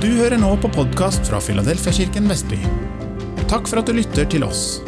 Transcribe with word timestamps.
Du 0.00 0.06
hører 0.16 0.40
nå 0.40 0.54
på 0.56 0.68
podkast 0.72 1.26
fra 1.28 1.36
Filadelfiakirken 1.44 2.24
Vestby. 2.30 2.56
Takk 3.50 3.66
for 3.68 3.82
at 3.82 3.90
du 3.90 3.92
lytter 3.92 4.24
til 4.32 4.46
oss. 4.46 4.78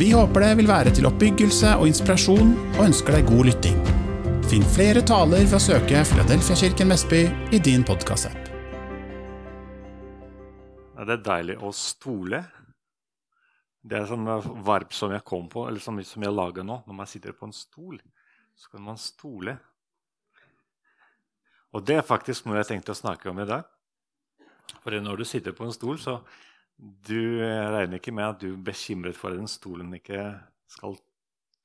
Vi 0.00 0.06
håper 0.16 0.40
det 0.40 0.54
vil 0.62 0.70
være 0.70 0.94
til 0.96 1.04
oppbyggelse 1.04 1.74
og 1.76 1.84
inspirasjon, 1.90 2.54
og 2.78 2.80
ønsker 2.86 3.18
deg 3.18 3.28
god 3.28 3.50
lytting. 3.50 3.76
Finn 4.48 4.64
flere 4.72 5.04
taler 5.04 5.44
ved 5.44 5.58
å 5.58 5.60
søke 5.60 6.00
Filadelfiakirken 6.14 6.94
Vestby 6.94 7.20
i 7.52 7.60
din 7.60 7.84
podkastapp. 7.84 8.48
Ja, 10.96 11.04
det 11.04 11.18
er 11.18 11.24
deilig 11.28 11.60
å 11.60 11.76
stole. 11.76 12.46
Det 13.84 14.00
er 14.00 14.08
sånn 14.08 14.24
varp 14.64 14.96
som 14.96 15.12
jeg 15.12 15.28
kom 15.28 15.52
på, 15.52 15.68
eller 15.68 15.84
som, 15.84 16.00
som 16.00 16.24
jeg 16.24 16.38
lager 16.40 16.64
nå. 16.64 16.86
Når 16.88 17.02
man 17.04 17.16
sitter 17.18 17.36
på 17.36 17.52
en 17.52 17.58
stol, 17.60 18.00
så 18.56 18.72
kan 18.72 18.88
man 18.88 18.96
stole. 18.96 19.60
Og 21.76 21.84
det 21.84 22.00
er 22.00 22.14
faktisk 22.16 22.48
noe 22.48 22.62
jeg 22.62 22.78
tenkte 22.78 22.96
å 22.96 23.04
snakke 23.04 23.28
om 23.28 23.44
i 23.44 23.52
dag. 23.58 23.74
For 24.88 24.96
når 25.04 25.20
du 25.20 25.26
sitter 25.28 25.52
på 25.52 25.66
en 25.66 25.74
stol, 25.74 25.98
så 26.00 26.22
du 26.80 27.42
regner 27.44 27.98
ikke 27.98 28.14
med 28.16 28.24
at 28.24 28.40
du 28.40 28.54
er 28.54 28.62
bekymret 28.70 29.18
for 29.18 29.34
at 29.34 29.36
den 29.36 29.50
stolen 29.50 29.90
ikke 29.98 30.30
skal 30.72 30.94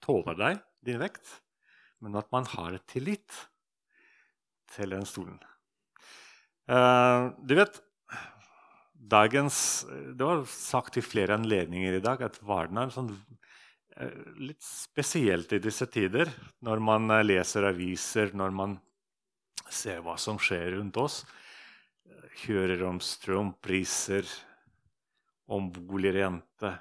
tåle 0.04 0.34
deg, 0.36 0.58
din 0.84 1.00
vekt, 1.00 1.30
men 2.04 2.18
at 2.20 2.28
man 2.36 2.44
har 2.52 2.76
tillit 2.92 3.38
til 4.76 4.92
den 4.92 5.08
stolen. 5.08 5.38
Uh, 6.68 7.32
du 7.40 7.54
vet, 7.56 7.80
dagens 8.96 9.86
Det 9.88 10.24
var 10.24 10.44
sagt 10.48 10.98
i 11.00 11.04
flere 11.04 11.36
anledninger 11.40 11.96
i 11.96 12.04
dag 12.04 12.22
at 12.28 12.42
verden 12.44 12.82
er 12.82 12.92
sånn, 12.92 13.14
uh, 14.00 14.20
litt 14.36 14.64
spesielt 14.68 15.56
i 15.56 15.62
disse 15.64 15.88
tider. 15.88 16.28
Når 16.60 16.84
man 16.84 17.08
uh, 17.08 17.22
leser 17.24 17.70
aviser, 17.72 18.36
når 18.36 18.52
man 18.52 18.76
ser 19.72 20.04
hva 20.04 20.18
som 20.20 20.36
skjer 20.44 20.74
rundt 20.76 21.00
oss 21.00 21.22
hører 22.44 22.84
om 22.88 23.00
strømpriser, 23.04 24.28
om 25.54 25.72
boligrente 25.74 26.72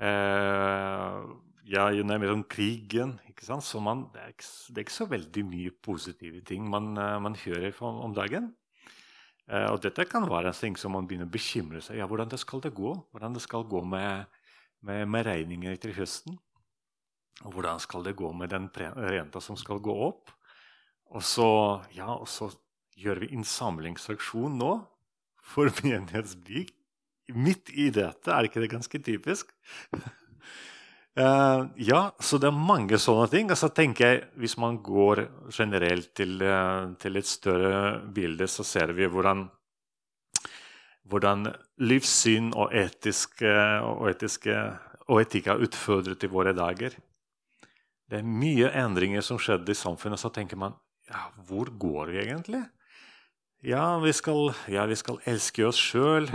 eh, 0.00 1.22
Ja, 1.70 1.84
jo 1.94 2.02
nærmere 2.02 2.34
om 2.34 2.42
krigen. 2.44 3.18
ikke 3.28 3.44
sant? 3.46 3.62
Så 3.62 3.80
man, 3.80 4.06
det, 4.14 4.20
er 4.22 4.32
ikke, 4.32 4.46
det, 4.68 4.76
er 4.76 4.84
ikke, 4.86 4.96
så 4.96 5.06
veldig 5.06 5.44
mye 5.46 5.70
positive 5.82 6.40
ting 6.46 6.64
man, 6.68 6.96
eh, 6.98 7.18
man 7.22 7.36
hører 7.38 7.76
om, 7.86 8.00
om 8.08 8.14
dagen. 8.16 8.50
Eh, 9.50 9.68
og 9.70 9.80
dette 9.82 10.06
kan 10.10 10.26
være 10.30 10.50
en 10.50 10.58
ting 10.58 10.78
som 10.78 10.96
man 10.96 11.06
begynner 11.06 11.28
å 11.28 11.34
bekymre 11.34 11.82
seg 11.84 12.00
ja, 12.00 12.08
hvordan 12.10 12.30
det 12.32 12.40
skal 12.42 12.62
det 12.64 12.72
gå. 12.74 12.94
Hvordan 13.12 13.36
det 13.36 13.44
skal 13.44 13.68
gå 13.70 13.84
med, 13.86 14.26
med, 14.86 15.06
med 15.06 15.26
regninger 15.26 15.78
til 15.82 15.94
høsten. 15.98 16.38
Og 17.44 17.54
hvordan 17.54 17.80
skal 17.80 18.04
det 18.04 18.18
gå 18.18 18.32
med 18.36 18.50
den 18.52 18.68
renta 18.74 19.40
som 19.40 19.56
skal 19.56 19.80
gå 19.82 19.94
opp? 20.08 20.32
Og 21.10 21.22
så, 21.26 21.48
ja, 21.96 22.12
og 22.14 22.28
så 22.30 22.50
gjør 22.98 23.22
vi 23.22 23.30
innsamlingsaksjon 23.36 24.58
nå 24.60 24.74
for 25.52 25.70
menighetsbygg. 25.84 26.72
Midt 27.30 27.70
i 27.78 27.90
dette, 27.94 28.32
er 28.32 28.48
ikke 28.48 28.62
det 28.62 28.72
ganske 28.72 28.98
typisk? 29.06 29.52
uh, 29.94 31.68
ja, 31.90 32.00
så 32.18 32.40
det 32.42 32.48
er 32.50 32.56
mange 32.56 32.98
sånne 32.98 33.28
ting. 33.30 33.52
Og 33.52 33.58
så 33.60 33.70
tenker 33.74 34.06
jeg, 34.06 34.24
Hvis 34.34 34.56
man 34.58 34.80
går 34.82 35.26
generelt 35.54 36.10
til, 36.18 36.40
uh, 36.42 36.90
til 36.98 37.16
et 37.20 37.26
større 37.26 38.00
bilde, 38.14 38.48
så 38.50 38.66
ser 38.66 38.92
vi 38.98 39.06
hvordan, 39.06 39.46
hvordan 41.06 41.52
livssyn 41.78 42.50
og, 42.50 42.74
etiske, 42.74 43.54
og, 43.86 44.08
etiske, 44.10 44.56
og 45.06 45.22
etikk 45.22 45.52
er 45.52 45.62
utfordret 45.68 46.26
i 46.26 46.32
våre 46.34 46.56
dager. 46.56 46.98
Det 48.10 48.18
er 48.18 48.26
mye 48.26 48.72
endringer 48.74 49.22
som 49.22 49.38
skjedde 49.38 49.70
i 49.70 49.78
samfunnet. 49.78 50.18
Så 50.18 50.32
tenker 50.34 50.58
man 50.58 50.74
ja, 51.10 51.28
hvor 51.46 51.70
går 51.78 52.10
vi 52.10 52.22
egentlig? 52.24 52.64
Ja, 53.60 53.98
vi 53.98 54.12
skal, 54.12 54.54
ja, 54.72 54.86
vi 54.88 54.96
skal 54.96 55.18
elske 55.28 55.66
oss 55.68 55.76
sjøl, 55.76 56.30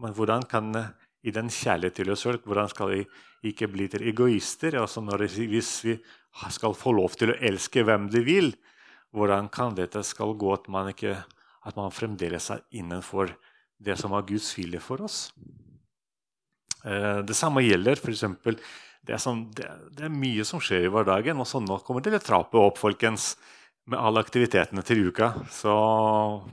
men 0.00 0.14
hvordan 0.16 0.46
kan 0.48 0.72
i 1.20 1.32
den 1.36 1.50
kjærlighet 1.52 1.98
til 1.98 2.12
oss 2.14 2.22
sjøl, 2.24 2.38
hvordan 2.40 2.70
skal 2.72 2.88
vi 2.88 3.02
ikke 3.50 3.68
bli 3.68 3.84
til 3.92 4.06
egoister? 4.08 4.78
Altså 4.80 5.02
når, 5.04 5.26
hvis 5.28 5.74
vi 5.84 5.98
skal 6.48 6.72
få 6.72 6.94
lov 6.96 7.18
til 7.20 7.34
å 7.34 7.36
elske 7.36 7.84
hvem 7.84 8.08
de 8.08 8.24
vil, 8.24 8.48
hvordan 9.12 9.50
kan 9.52 9.76
dette 9.76 10.00
skal 10.08 10.32
gå 10.40 10.54
at 10.54 10.72
man, 10.72 10.88
ikke, 10.94 11.18
at 11.68 11.76
man 11.76 11.92
fremdeles 11.92 12.48
er 12.54 12.64
innenfor 12.72 13.34
det 13.76 13.98
som 14.00 14.16
er 14.16 14.24
Guds 14.32 14.48
vilje 14.56 14.80
for 14.80 15.04
oss? 15.04 15.18
Eh, 16.80 17.20
det 17.28 17.36
samme 17.36 17.60
gjelder 17.66 18.00
f.eks. 18.00 18.24
Det, 19.04 19.20
sånn, 19.20 19.50
det, 19.52 19.68
det, 19.98 20.08
er 20.08 20.16
mye 20.16 20.48
som 20.48 20.64
skjer 20.64 20.88
i 20.88 20.92
hverdagen. 20.96 21.44
og 21.44 21.48
så 21.48 21.60
Nå 21.60 21.82
kommer 21.84 22.08
det 22.08 22.24
trappe 22.24 22.56
opp, 22.56 22.80
folkens 22.80 23.34
med 23.88 23.98
alle 23.98 24.22
aktivitetene 24.22 24.82
til 24.86 25.06
uka. 25.10 25.32
Så 25.52 25.72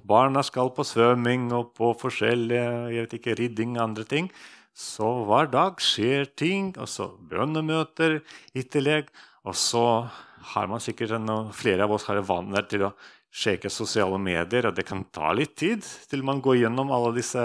barna 0.08 0.44
skal 0.46 0.72
på 0.76 0.86
svømming 0.88 1.50
og 1.56 1.74
på 1.78 1.92
forskjellige 2.00 2.70
jeg 2.94 3.04
vet 3.04 3.18
ikke, 3.20 3.36
ridding 3.40 3.76
og 3.78 3.84
andre 3.90 4.08
ting. 4.08 4.30
Så 4.78 5.10
hver 5.26 5.50
dag 5.50 5.82
skjer 5.82 6.30
ting, 6.38 6.72
og 6.78 6.90
så 6.92 7.10
bønnemøter 7.30 8.20
i 8.54 8.64
tillegg. 8.64 9.10
Og 9.48 9.58
så 9.58 9.84
har 10.54 10.70
man 10.70 10.84
sikkert 10.84 11.18
flere 11.58 11.88
av 11.88 11.96
oss 11.96 12.08
har 12.10 12.22
vaner 12.26 12.68
til 12.70 12.88
å 12.88 12.94
sjekke 13.34 13.70
sosiale 13.70 14.18
medier, 14.22 14.70
og 14.70 14.78
det 14.78 14.86
kan 14.88 15.04
ta 15.14 15.34
litt 15.36 15.58
tid 15.60 15.84
til 16.10 16.24
man 16.26 16.42
går 16.42 16.62
gjennom 16.62 16.94
alle 16.94 17.12
disse 17.18 17.44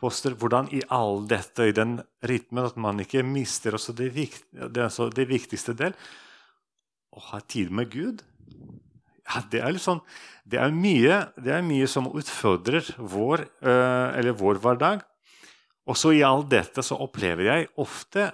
poster. 0.00 0.34
Hvordan 0.38 0.68
i 0.74 0.82
all 0.92 1.24
dette, 1.30 1.70
i 1.70 1.74
den 1.74 2.00
rytmen, 2.26 2.66
at 2.68 2.76
man 2.76 3.00
ikke 3.02 3.24
mister 3.26 3.78
også 3.78 3.94
det, 3.96 4.12
det, 4.14 4.82
altså 4.82 5.08
det 5.14 5.30
viktigste 5.30 5.74
del, 5.78 5.96
å 7.14 7.22
ha 7.30 7.40
tid 7.46 7.70
med 7.70 7.92
Gud 7.94 8.24
ja, 9.24 9.40
det, 9.50 9.60
er 9.64 9.80
sånn, 9.80 10.02
det, 10.44 10.60
er 10.60 10.74
mye, 10.74 11.18
det, 11.40 11.52
er 11.56 11.64
mye, 11.64 11.88
som 11.90 12.10
utfordrer 12.12 12.86
vår, 12.98 13.46
eller 13.64 14.36
vår 14.36 14.60
hverdag. 14.64 15.04
Også 15.90 16.14
i 16.16 16.22
alt 16.24 16.50
dette 16.52 16.84
så 16.84 16.98
opplever 17.04 17.48
jeg 17.48 17.68
ofte, 17.80 18.30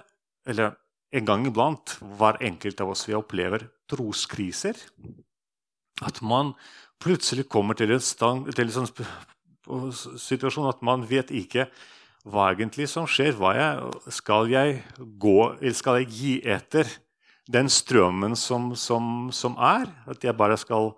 eller 0.47 0.75
en 1.11 1.27
gang 1.27 1.47
iblant, 1.47 1.97
hver 2.19 2.39
enkelt 2.43 2.83
av 2.83 2.93
oss 2.93 3.03
vi 3.07 3.15
opplever 3.17 3.67
troskriser. 3.91 4.77
At 6.01 6.21
man 6.23 6.53
plutselig 7.01 7.47
kommer 7.51 7.77
til 7.77 7.91
en, 7.93 8.03
stang, 8.03 8.45
til 8.55 8.69
en 8.69 8.75
sånn 8.75 10.17
situasjon 10.19 10.69
at 10.71 10.83
man 10.85 11.03
vet 11.09 11.33
ikke 11.35 11.67
hva 12.29 12.51
egentlig 12.51 12.87
som 12.89 13.07
skjer. 13.09 13.35
Jeg, 13.57 13.91
skal 14.13 14.49
jeg 14.51 14.81
gå, 15.21 15.39
eller 15.59 15.77
skal 15.77 16.01
jeg 16.01 16.11
gi 16.15 16.35
etter 16.45 16.89
den 17.51 17.69
strømmen 17.71 18.35
som, 18.39 18.71
som, 18.75 19.29
som, 19.35 19.57
er. 19.59 19.89
At 20.09 20.23
jeg 20.23 20.37
bare 20.37 20.57
skal 20.59 20.93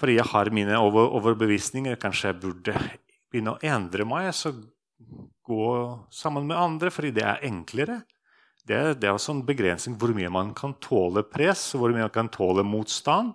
Fordi 0.00 0.16
jeg 0.16 0.26
har 0.26 0.50
mine 0.50 0.78
over, 0.78 1.06
overbevisninger. 1.20 1.96
Kanskje 2.02 2.32
jeg 2.32 2.40
burde 2.42 2.74
begynne 3.30 3.54
å 3.54 3.60
endre 3.62 4.06
meg. 4.08 4.32
Så 4.34 4.52
gå 5.44 5.68
sammen 6.10 6.48
med 6.48 6.58
andre, 6.58 6.90
fordi 6.90 7.12
det 7.14 7.22
er 7.22 7.46
enklere. 7.46 8.00
Det, 8.64 8.96
det 8.98 9.08
er 9.08 9.14
også 9.14 9.34
en 9.36 9.44
begrensning 9.46 9.96
hvor 10.00 10.14
mye 10.16 10.30
man 10.32 10.54
kan 10.56 10.72
tåle 10.82 11.22
press, 11.22 11.74
hvor 11.76 11.92
mye 11.92 12.06
man 12.06 12.14
kan 12.14 12.30
tåle 12.32 12.64
motstand. 12.66 13.34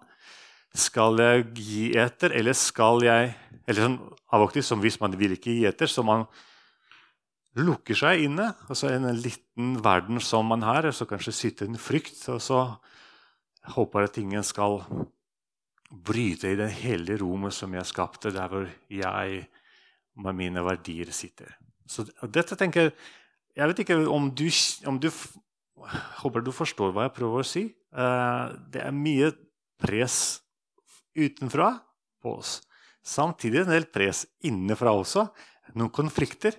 Skal 0.76 1.22
jeg 1.22 1.46
gi 1.58 1.86
etter, 1.98 2.34
eller 2.36 2.58
skal 2.58 3.06
jeg 3.06 3.32
eller 3.70 3.86
sånn, 3.86 4.00
av 4.34 4.44
og 4.48 4.54
til, 4.54 4.66
som 4.66 4.82
Hvis 4.82 5.00
man 5.02 5.14
vil 5.18 5.36
ikke 5.36 5.54
gi 5.54 5.68
etter, 5.70 5.90
så 5.90 6.04
man 6.06 6.26
lukker 7.58 7.98
seg 7.98 8.26
inne. 8.28 8.52
altså 8.70 8.92
En 8.94 9.08
liten 9.16 9.78
verden 9.84 10.20
som 10.22 10.46
man 10.46 10.62
har, 10.62 10.86
og 10.86 10.94
så 10.94 11.08
kanskje 11.10 11.34
sitter 11.36 11.70
en 11.70 11.80
frykt. 11.80 12.22
Og 12.30 12.42
så 12.42 12.60
håper 13.76 14.06
jeg 14.06 14.10
at 14.10 14.22
ingen 14.22 14.46
skal 14.46 14.82
bryte 15.90 16.52
i 16.52 16.58
det 16.60 16.70
hele 16.84 17.18
rommet 17.18 17.56
som 17.56 17.74
jeg 17.74 17.90
skapte, 17.90 18.32
der 18.34 18.48
hvor 18.52 18.68
jeg 18.94 19.48
med 20.20 20.38
mine 20.38 20.64
verdier 20.66 21.10
sitter. 21.16 21.56
Så 21.90 22.06
dette 22.22 22.56
tenker 22.56 22.92
Jeg 23.58 23.68
vet 23.68 23.80
ikke 23.82 23.96
om 24.08 24.30
du, 24.30 24.48
om 24.86 25.00
du 25.00 25.10
Håper 26.22 26.44
du 26.44 26.52
forstår 26.52 26.92
hva 26.92 27.08
jeg 27.08 27.16
prøver 27.16 27.40
å 27.40 27.48
si. 27.48 27.62
Uh, 27.96 28.52
det 28.70 28.82
er 28.84 28.92
mye 28.92 29.32
press 29.80 30.42
utenfra 31.16 31.72
på 32.22 32.34
oss. 32.36 32.60
Samtidig 33.00 33.64
en 33.64 33.72
del 33.72 33.88
press 33.88 34.26
innenfra 34.46 34.92
også. 34.92 35.24
Noen 35.80 35.94
konflikter. 35.96 36.58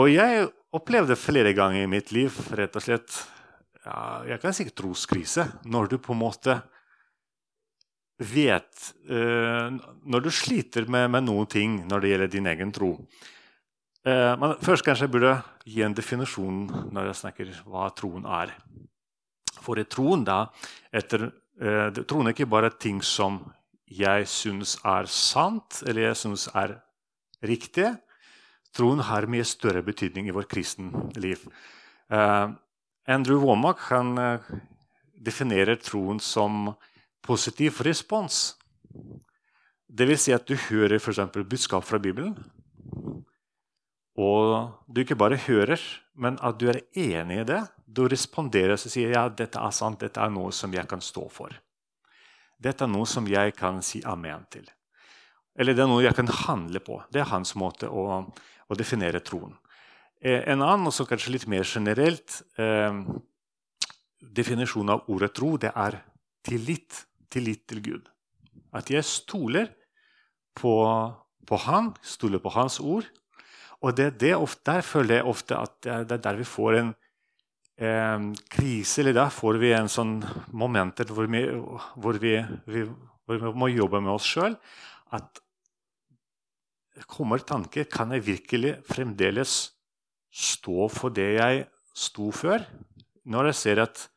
Og 0.00 0.10
jeg 0.10 0.48
opplevde 0.74 1.16
flere 1.18 1.54
ganger 1.54 1.84
i 1.84 1.90
mitt 1.90 2.10
liv 2.14 2.34
rett 2.58 2.74
og 2.74 2.82
slett 2.82 3.18
ja, 3.84 4.24
Jeg 4.32 4.40
kan 4.42 4.54
si 4.56 4.66
troskrise. 4.74 5.46
Når 5.70 5.92
du 5.92 5.98
på 6.02 6.14
en 6.14 6.22
måte 6.24 6.56
vet 8.18 8.88
uh, 9.10 9.70
Når 10.02 10.24
du 10.24 10.30
sliter 10.34 10.88
med, 10.90 11.10
med, 11.14 11.26
noen 11.28 11.50
ting 11.50 11.80
når 11.86 12.02
det 12.02 12.10
gjelder 12.12 12.32
din 12.32 12.50
egen 12.50 12.74
tro 12.74 12.92
uh, 12.94 14.34
men 14.38 14.56
Først 14.62 14.86
kanskje 14.86 15.06
jeg 15.06 15.14
burde 15.14 15.34
gi 15.66 15.82
en 15.86 15.96
definisjon 15.96 16.64
når 16.94 17.10
jeg 17.10 17.20
snakker 17.22 17.52
hva 17.64 17.88
troen 17.96 18.26
er. 18.28 18.50
For 19.64 19.80
troen 19.88 20.26
da, 20.26 20.42
etter, 20.92 21.30
uh, 21.62 21.88
troen 22.04 22.28
er 22.28 22.34
ikke 22.36 22.50
bare 22.50 22.74
ting 22.76 22.98
som 23.02 23.40
jeg 23.94 24.26
syns 24.28 24.74
er 24.84 25.08
sant, 25.08 25.80
eller 25.86 26.10
jeg 26.10 26.18
syns 26.20 26.48
er 26.52 26.76
riktig 27.44 27.92
troen 28.74 29.02
har 29.06 29.28
mye 29.30 29.46
større 29.46 29.82
betydning 29.86 30.28
i 30.28 30.34
vårt 30.34 30.50
kristenliv. 30.50 31.46
Uh, 32.12 32.52
Andrew 33.06 33.40
Womack 33.44 33.86
han, 33.90 34.18
uh, 34.18 34.54
definerer 35.14 35.78
troen 35.80 36.20
som 36.20 36.74
positiv 37.24 37.80
respons. 37.86 38.56
Det 39.88 40.08
vil 40.08 40.18
si 40.18 40.34
at 40.34 40.46
du 40.48 40.56
hører 40.58 40.98
f.eks. 40.98 41.22
budskap 41.46 41.86
fra 41.86 42.00
Bibelen. 42.02 42.34
Og 44.14 44.70
du 44.86 45.02
ikke 45.02 45.18
bare 45.18 45.38
hører, 45.46 45.80
men 46.14 46.38
at 46.42 46.58
du 46.60 46.68
er 46.70 46.82
enig 46.94 47.40
i 47.42 47.48
det. 47.48 47.62
Du 47.86 48.04
responderer 48.10 48.76
og 48.76 48.82
sier 48.82 49.14
ja, 49.14 49.26
dette 49.28 49.58
er 49.58 49.74
sant, 49.74 50.00
dette 50.02 50.22
er 50.22 50.32
noe 50.34 50.52
som 50.54 50.74
jeg 50.74 50.86
kan 50.90 51.02
stå 51.02 51.26
for. 51.32 51.54
Dette 52.62 52.86
er 52.86 52.90
noe 52.90 53.06
som 53.10 53.26
jeg 53.28 53.54
kan 53.58 53.82
si 53.82 54.02
amen 54.06 54.46
til. 54.50 54.66
Eller 55.58 55.74
det 55.74 55.84
er 55.84 55.90
noe 55.90 56.02
jeg 56.02 56.16
kan 56.18 56.30
handle 56.46 56.82
på. 56.82 56.98
Det 57.10 57.22
er 57.22 57.30
hans 57.30 57.54
måte 57.58 57.90
å, 57.90 58.22
å 58.68 58.78
definere 58.78 59.22
troen. 59.24 59.54
Eh, 60.24 60.42
en 60.48 60.62
annen, 60.64 60.88
og 60.88 61.08
kanskje 61.08 61.34
litt 61.34 61.46
mer 61.50 61.66
generelt, 61.68 62.42
eh, 62.56 63.02
definisjon 64.20 64.90
av 64.90 65.04
ordet 65.12 65.34
tro, 65.34 65.56
det 65.56 65.72
er 65.74 66.00
tillit. 66.42 67.04
Tillit 67.30 67.66
til 67.66 67.80
Gud. 67.82 68.08
At 68.72 68.90
jeg 68.90 69.04
stoler 69.04 69.68
på, 70.54 70.74
på 71.46 71.56
Han, 71.66 71.94
stoler 72.02 72.38
på 72.38 72.52
Hans 72.54 72.78
ord. 72.80 73.08
Og 73.82 73.94
det, 73.96 74.14
det 74.20 74.34
ofte, 74.36 74.62
der 74.70 74.86
føler 74.86 75.18
jeg 75.18 75.28
ofte 75.28 75.58
at 75.58 75.80
det 75.82 76.16
er 76.16 76.22
der 76.24 76.38
vi 76.38 76.46
får 76.48 76.78
en 76.78 76.94
eh, 77.76 78.28
krise, 78.48 79.02
eller 79.02 79.18
der 79.18 79.34
får 79.34 79.58
vi 79.60 79.74
en 79.76 79.90
sånn 79.90 80.14
momenter 80.52 81.10
hvor 81.12 81.28
vi, 81.28 81.44
hvor 82.00 82.20
vi, 82.22 82.38
vi, 82.70 82.86
hvor 83.26 83.42
vi 83.42 83.52
må 83.60 83.68
jobbe 83.74 84.00
med 84.00 84.14
oss 84.14 84.30
sjøl. 84.30 84.56
At 85.12 85.43
kommer 87.10 87.42
tanker 87.42 87.88
Kan 87.90 88.12
jeg 88.14 88.26
virkelig 88.26 88.76
fremdeles 88.86 89.72
stå 90.34 90.88
for 90.90 91.14
det 91.14 91.30
jeg 91.36 91.66
sto 91.94 92.30
før? 92.34 92.64
Når 93.24 93.50
jeg 93.50 93.58
ser 93.60 93.82
at 93.84 94.08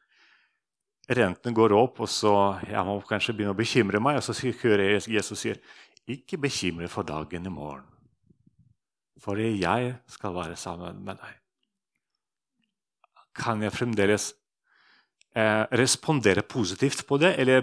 rentene 1.07 1.55
går 1.55 1.75
opp, 1.77 2.01
og 2.03 2.09
så 2.11 2.33
jeg 2.67 2.83
må 2.85 2.97
kanskje 3.07 3.35
begynne 3.35 3.55
å 3.55 3.57
bekymre 3.57 4.01
meg, 4.03 4.19
og 4.19 4.25
så 4.25 4.35
hører 4.61 4.97
jeg 4.97 5.13
Jesus 5.15 5.39
sier, 5.39 5.59
'Ikke 6.07 6.37
bekymre 6.39 6.87
for 6.87 7.03
dagen 7.03 7.45
i 7.45 7.49
morgen, 7.49 7.83
for 9.19 9.35
jeg 9.35 9.95
skal 10.07 10.33
være 10.33 10.55
sammen 10.55 11.03
med 11.03 11.17
deg.' 11.17 11.39
Kan 13.35 13.61
jeg 13.61 13.71
fremdeles 13.71 14.33
eh, 15.35 15.65
respondere 15.71 16.41
positivt 16.41 17.05
på 17.07 17.17
det, 17.17 17.39
eller 17.39 17.61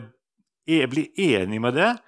bli 0.67 1.11
enig 1.17 1.61
med 1.61 1.75
det? 1.75 1.99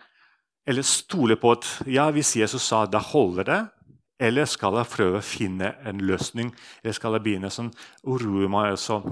Eller 0.66 0.82
stole 0.86 1.36
på 1.38 1.52
at 1.54 1.68
ja, 1.86 2.08
hvis 2.10 2.34
Jesus 2.40 2.66
sa 2.66 2.84
da 2.90 2.98
holder 2.98 3.46
det, 3.46 3.60
eller 4.26 4.48
skal 4.48 4.78
jeg 4.80 4.90
prøve 4.90 5.20
å 5.20 5.24
finne 5.24 5.74
en 5.86 6.00
løsning? 6.02 6.50
Eller 6.82 6.96
skal 6.96 7.16
jeg 7.16 7.26
begynne 7.26 7.52
sånn 7.52 7.70
å 8.08 8.18
roe 8.22 8.48
meg? 8.50 8.72
også? 8.78 9.02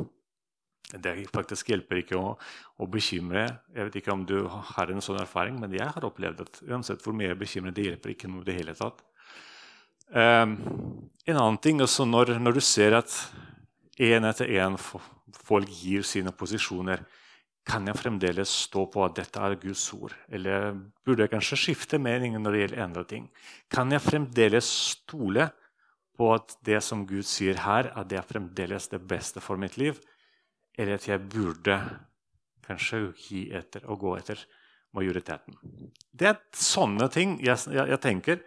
det 1.03 1.15
faktisk 1.33 1.73
hjelper 1.73 2.03
ikke 2.03 2.19
å, 2.19 2.35
å, 2.79 2.87
bekymre. 2.91 3.47
Jeg 3.75 3.89
vet 3.89 3.99
ikke 4.01 4.13
om 4.15 4.23
du 4.29 4.37
har 4.47 4.93
en 4.93 5.03
sånn 5.03 5.19
erfaring, 5.23 5.57
men 5.61 5.73
jeg 5.75 5.89
har 5.91 6.07
opplevd 6.07 6.45
at 6.45 6.61
uansett 6.69 7.03
hvor 7.03 7.17
mye 7.17 7.33
jeg 7.33 7.41
bekymrer, 7.41 7.75
det 7.75 7.89
hjelper 7.89 8.15
ikke 8.15 8.31
noe 8.31 8.45
i 8.45 8.49
det 8.49 8.57
hele 8.59 8.77
tatt. 8.79 9.03
Um, 10.15 10.55
en 11.25 11.41
annen 11.41 11.59
ting 11.65 11.81
også 11.83 12.07
når, 12.07 12.37
når 12.39 12.59
du 12.59 12.63
ser 12.63 12.99
at 13.01 13.11
én 13.99 14.27
etter 14.29 14.51
én 14.53 14.77
folk 14.79 15.71
gir 15.73 16.05
sine 16.07 16.35
posisjoner, 16.35 17.03
kan 17.65 17.87
jeg 17.89 17.97
fremdeles 17.97 18.51
stå 18.69 18.85
på 18.93 19.05
at 19.07 19.15
dette 19.17 19.41
er 19.41 19.55
Guds 19.61 19.85
ord? 19.97 20.13
Eller 20.29 20.75
burde 21.05 21.25
jeg 21.25 21.33
kanskje 21.33 21.61
skifte 21.61 22.01
mening 22.03 22.37
når 22.37 22.53
det 22.53 22.65
gjelder 22.65 22.85
andre 22.85 23.05
ting? 23.09 23.29
Kan 23.73 23.93
jeg 23.95 24.05
fremdeles 24.05 24.69
stole 24.95 25.49
på 26.15 26.29
at 26.35 26.59
det 26.63 26.83
som 26.85 27.07
Gud 27.09 27.25
sier 27.27 27.59
her, 27.65 27.89
at 27.97 28.11
det 28.11 28.21
er 28.21 28.29
fremdeles 28.29 28.91
det 28.93 29.01
beste 29.09 29.41
for 29.43 29.59
mitt 29.61 29.79
liv? 29.81 29.97
eller 30.79 30.99
at 30.99 31.09
jeg 31.09 31.23
burde 31.31 31.79
kanskje 32.65 33.01
gi 33.19 33.45
etter 33.55 33.85
og 33.91 34.01
gå 34.03 34.15
etter 34.19 34.41
majoriteten. 34.95 35.57
Det 36.11 36.31
er 36.31 36.41
sånne 36.57 37.09
ting 37.13 37.37
jeg, 37.43 37.59
jeg, 37.71 37.87
jeg 37.91 38.01
tenker. 38.03 38.41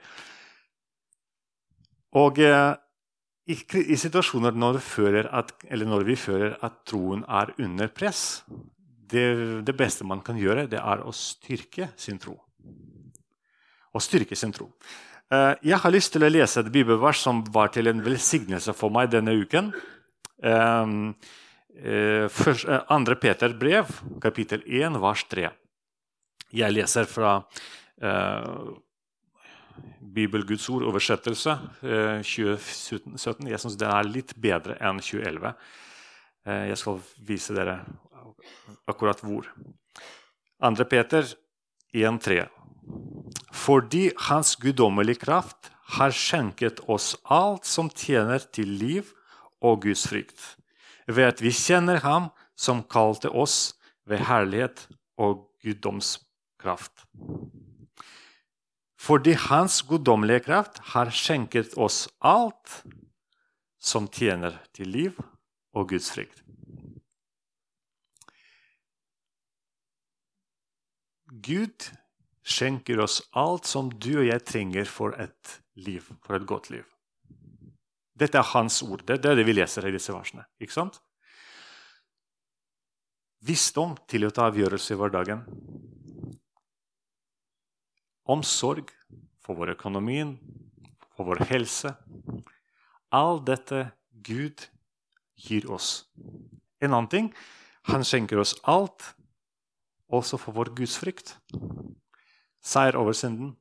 Og 2.17 2.39
eh, 2.41 2.73
i, 3.47 3.57
i, 3.83 3.97
situasjoner 3.99 4.55
når, 4.55 4.81
at, 5.31 5.53
når, 5.83 6.07
vi 6.07 6.15
føler 6.19 6.57
at 6.63 6.81
troen 6.87 7.23
er 7.27 7.53
under 7.63 7.91
press 7.93 8.43
det, 9.12 9.27
det, 9.68 9.75
beste 9.77 10.07
man 10.07 10.21
kan 10.25 10.38
gjøre, 10.39 10.68
det 10.71 10.80
er 10.80 11.04
å 11.04 11.13
styrke 11.15 11.92
sin 12.00 12.19
tro. 12.21 12.36
Å 13.94 14.01
styrke 14.04 14.36
sin 14.38 14.54
tro. 14.56 14.69
Eh, 15.33 15.54
jeg 15.71 15.80
har 15.83 15.94
lyst 15.94 16.13
til 16.15 16.25
å 16.27 16.31
lese 16.31 16.62
et 16.62 16.71
bibelvers 16.71 17.21
som 17.24 17.44
var 17.54 17.71
til 17.75 17.89
en 17.92 18.04
velsignelse 18.04 18.75
for 18.77 18.94
meg 18.94 19.12
denne 19.13 19.36
uken. 19.38 19.71
Eh, 20.44 20.98
eh, 21.83 22.44
andre 22.94 23.18
Peter 23.19 23.56
brev, 23.57 23.92
kapittel 24.24 24.65
1, 24.65 25.00
vers 25.04 25.24
3. 25.31 25.50
Jeg 26.56 26.75
leser 26.75 27.10
fra 27.12 27.39
eh, 28.00 28.51
Bibelguds 30.18 30.69
ord, 30.69 30.86
oversettelse, 30.88 31.57
eh, 31.83 32.21
2017. 32.24 33.50
Jeg 33.51 33.60
syns 33.60 33.77
den 33.77 33.92
er 33.92 34.07
litt 34.07 34.33
bedre 34.39 34.77
enn 34.80 35.01
2011. 35.03 35.53
Eh, 36.48 36.68
jeg 36.71 36.80
skal 36.80 37.01
vise 37.27 37.53
dere 37.53 37.81
akkurat 38.88 39.21
hvor. 39.24 39.47
Andre 40.59 40.85
Peter 40.85 41.27
1,3. 41.94 42.47
Fordi 43.53 44.12
Hans 44.29 44.56
guddommelige 44.56 45.24
kraft 45.25 45.71
har 45.97 46.12
skjenket 46.15 46.81
oss 46.89 47.15
alt 47.24 47.65
som 47.68 47.89
tjener 47.89 48.44
til 48.53 48.71
liv 48.79 49.12
og 49.63 49.83
Guds 49.85 50.07
frykt 50.09 50.57
ved 51.07 51.24
at 51.31 51.41
vi 51.44 51.53
kjenner 51.56 52.01
Ham 52.03 52.29
som 52.59 52.83
kalte 52.83 53.31
oss 53.31 53.77
ved 54.07 54.25
herlighet 54.27 54.88
og 55.18 55.47
guddomskraft. 55.63 57.06
Fordi 59.00 59.38
Hans 59.47 59.81
guddommelige 59.88 60.47
kraft 60.50 60.81
har 60.94 61.12
skjenket 61.13 61.77
oss 61.77 62.07
alt 62.19 62.81
som 63.79 64.07
tjener 64.12 64.57
til 64.75 64.91
liv 64.91 65.21
og 65.74 65.94
Guds 65.94 66.12
frykt. 66.12 66.44
Gud 71.44 71.89
skjenker 72.48 73.01
oss 73.04 73.19
alt 73.38 73.68
som 73.68 73.89
du 73.92 74.13
og 74.19 74.28
jeg 74.28 74.45
trenger 74.48 74.88
for 74.89 75.16
et 75.19 75.57
liv, 75.75 76.06
for 76.24 76.38
et 76.38 76.48
godt 76.48 76.69
liv. 76.74 76.86
Dette 78.18 78.39
er 78.39 78.54
hans 78.54 78.80
ord. 78.81 79.04
Det 79.06 79.19
er 79.19 79.38
det 79.38 79.45
vi 79.45 79.54
leser 79.54 79.86
i 79.86 79.94
disse 79.94 80.13
versene. 80.13 80.48
ikke 80.60 80.74
sant? 80.74 81.01
Visdom 83.45 83.94
til 84.10 84.25
å 84.25 84.31
ta 84.34 84.48
avgjørelser 84.50 84.95
i 84.95 84.98
hverdagen. 84.98 85.44
Omsorg 88.28 88.89
for 89.44 89.60
vår 89.60 89.75
økonomi, 89.75 90.24
for 91.13 91.30
vår 91.30 91.45
helse. 91.51 91.94
All 93.13 93.39
dette 93.46 93.91
Gud 94.25 94.65
gir 95.38 95.70
oss. 95.72 96.08
En 96.82 96.91
annen 96.94 97.12
ting 97.12 97.29
han 97.88 98.03
skjenker 98.03 98.41
oss 98.41 98.56
alt, 98.67 99.13
også 100.13 100.39
for 100.39 100.55
vår 100.55 100.71
gudsfrykt. 100.77 101.35
Seier 102.63 102.97
over 102.99 103.15
synden. 103.15 103.55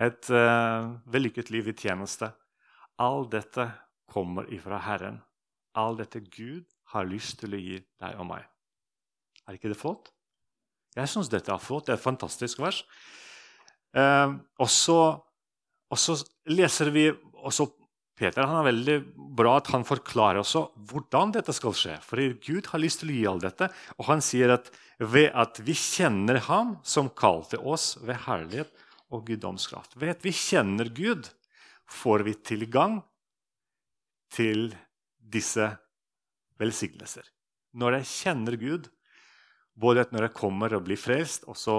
Et 0.00 0.30
uh, 0.30 0.94
vellykket 1.10 1.52
liv 1.54 1.70
i 1.70 1.76
tjeneste. 1.76 2.30
All 3.00 3.28
dette 3.30 3.68
kommer 4.10 4.48
ifra 4.52 4.80
Herren. 4.84 5.20
All 5.74 5.96
dette 5.98 6.20
Gud 6.20 6.66
har 6.94 7.08
lyst 7.08 7.40
til 7.40 7.54
å 7.54 7.60
gi 7.60 7.78
deg 7.80 8.18
og 8.20 8.28
meg. 8.28 8.44
Er 9.48 9.58
ikke 9.58 9.72
det 9.72 9.80
flott? 9.80 10.10
Jeg 10.94 11.10
syns 11.10 11.30
dette 11.30 11.52
er 11.52 11.62
flott. 11.62 11.86
Det 11.86 11.94
er 11.94 11.98
et 11.98 12.04
fantastisk 12.04 12.60
vers. 12.62 12.82
Uh, 13.94 14.36
og, 14.58 14.68
så, 14.70 16.18
leser 16.50 16.90
vi 16.94 17.08
også 17.44 17.68
Peter 18.14 18.46
han 18.46 18.60
er 18.60 18.68
veldig 18.68 18.96
bra 19.34 19.56
at 19.58 19.72
han 19.74 19.84
forklarer 19.86 20.38
også 20.38 20.68
hvordan 20.90 21.32
dette 21.34 21.54
skal 21.56 21.74
skje. 21.74 21.96
For 22.06 22.22
Gud 22.46 22.70
har 22.70 22.82
lyst 22.82 23.02
til 23.02 23.10
å 23.10 23.16
gi 23.16 23.24
alt 23.30 23.46
dette. 23.46 23.68
Og 23.98 24.06
han 24.06 24.22
sier 24.22 24.54
at 24.54 24.70
ved 25.02 25.32
at 25.34 25.58
vi 25.66 25.74
kjenner 25.74 26.38
Ham 26.46 26.76
som 26.86 27.10
kalte 27.10 27.58
oss 27.58 27.96
ved 28.02 28.22
herlighet 28.28 28.70
og 29.10 29.26
guddomskraft. 29.26 29.98
Ved 29.98 30.14
at 30.14 30.22
vi 30.26 30.30
kjenner 30.34 30.90
Gud, 30.94 31.26
får 31.90 32.24
vi 32.26 32.36
tilgang 32.38 33.00
til 34.34 34.70
disse 35.18 35.66
velsignelser. 36.62 37.26
Når 37.74 37.98
jeg 37.98 38.10
kjenner 38.12 38.56
Gud, 38.58 38.88
både 39.74 40.06
når 40.14 40.28
jeg 40.28 40.38
kommer 40.38 40.74
og 40.76 40.86
blir 40.86 41.00
frelst, 41.00 41.48
og 41.50 41.58
så 41.58 41.78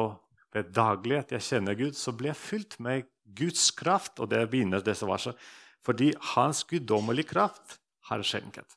ved 0.56 0.72
daglig 0.75 1.20
at 1.20 1.32
jeg 1.36 1.48
kjenner 1.48 1.77
Gud, 1.80 1.96
så 1.96 2.12
blir 2.15 2.34
jeg 2.34 2.44
fylt 2.44 2.80
med 2.84 3.08
Guds 3.36 3.70
kraft. 3.75 4.20
Og 4.20 4.30
det 4.32 4.44
begynner 4.51 4.84
disse 4.84 5.08
versene. 5.08 5.39
Fordi 5.86 6.13
Hans 6.34 6.63
guddommelige 6.68 7.30
kraft 7.34 7.77
har 8.10 8.24
skjenket. 8.25 8.68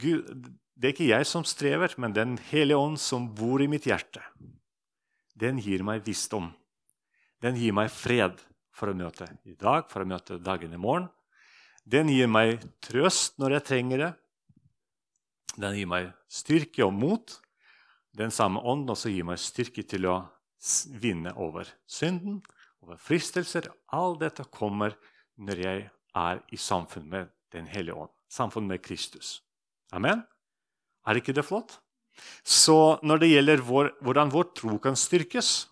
Gud, 0.00 0.48
det 0.74 0.88
er 0.88 0.94
ikke 0.94 1.10
jeg 1.10 1.26
som 1.28 1.44
strever, 1.44 1.92
men 2.00 2.16
Den 2.16 2.38
hellige 2.50 2.80
ånd 2.80 2.98
som 3.00 3.28
bor 3.34 3.60
i 3.60 3.68
mitt 3.68 3.86
hjerte. 3.88 4.22
Den 5.36 5.60
gir 5.60 5.84
meg 5.84 6.04
visdom. 6.04 6.50
Den 7.40 7.56
gir 7.56 7.72
meg 7.72 7.92
fred 7.92 8.40
for 8.72 8.92
å 8.92 8.96
møte 8.96 9.28
i 9.44 9.54
dag, 9.56 9.88
for 9.88 10.02
å 10.02 10.08
møte 10.08 10.40
dagen 10.40 10.72
i 10.72 10.80
morgen. 10.80 11.08
Den 11.84 12.08
gir 12.12 12.28
meg 12.28 12.60
trøst 12.84 13.38
når 13.40 13.58
jeg 13.58 13.66
trenger 13.68 14.04
det. 14.04 14.10
Den 15.56 15.76
gir 15.76 15.88
meg 15.90 16.10
styrke 16.30 16.84
og 16.86 16.92
mot. 16.96 17.36
Den 18.16 18.32
samme 18.34 18.60
ånden 18.60 18.92
også 18.92 19.12
gir 19.12 19.26
meg 19.28 19.40
styrke 19.40 19.84
til 19.88 20.08
å 20.10 20.18
vinne 21.00 21.32
over 21.40 21.68
synden, 21.88 22.40
over 22.84 23.00
fristelser. 23.00 23.70
Alt 23.96 24.20
dette 24.24 24.44
kommer 24.52 24.96
når 25.40 25.62
jeg 25.64 25.84
er 26.16 26.42
i 26.52 26.58
samfunn 26.60 27.08
med 27.08 27.36
Den 27.50 27.66
hellige 27.66 27.96
ånd, 27.98 28.10
samfunn 28.30 28.68
med 28.70 28.78
Kristus. 28.78 29.40
Amen? 29.90 30.22
Er 31.02 31.18
ikke 31.18 31.34
det 31.34 31.42
flott? 31.42 31.80
Så 32.46 33.00
når 33.02 33.24
det 33.24 33.30
gjelder 33.32 33.64
vår, 33.66 33.90
hvordan 34.06 34.30
vår 34.30 34.52
tro 34.54 34.76
kan 34.78 34.94
styrkes 34.94 35.66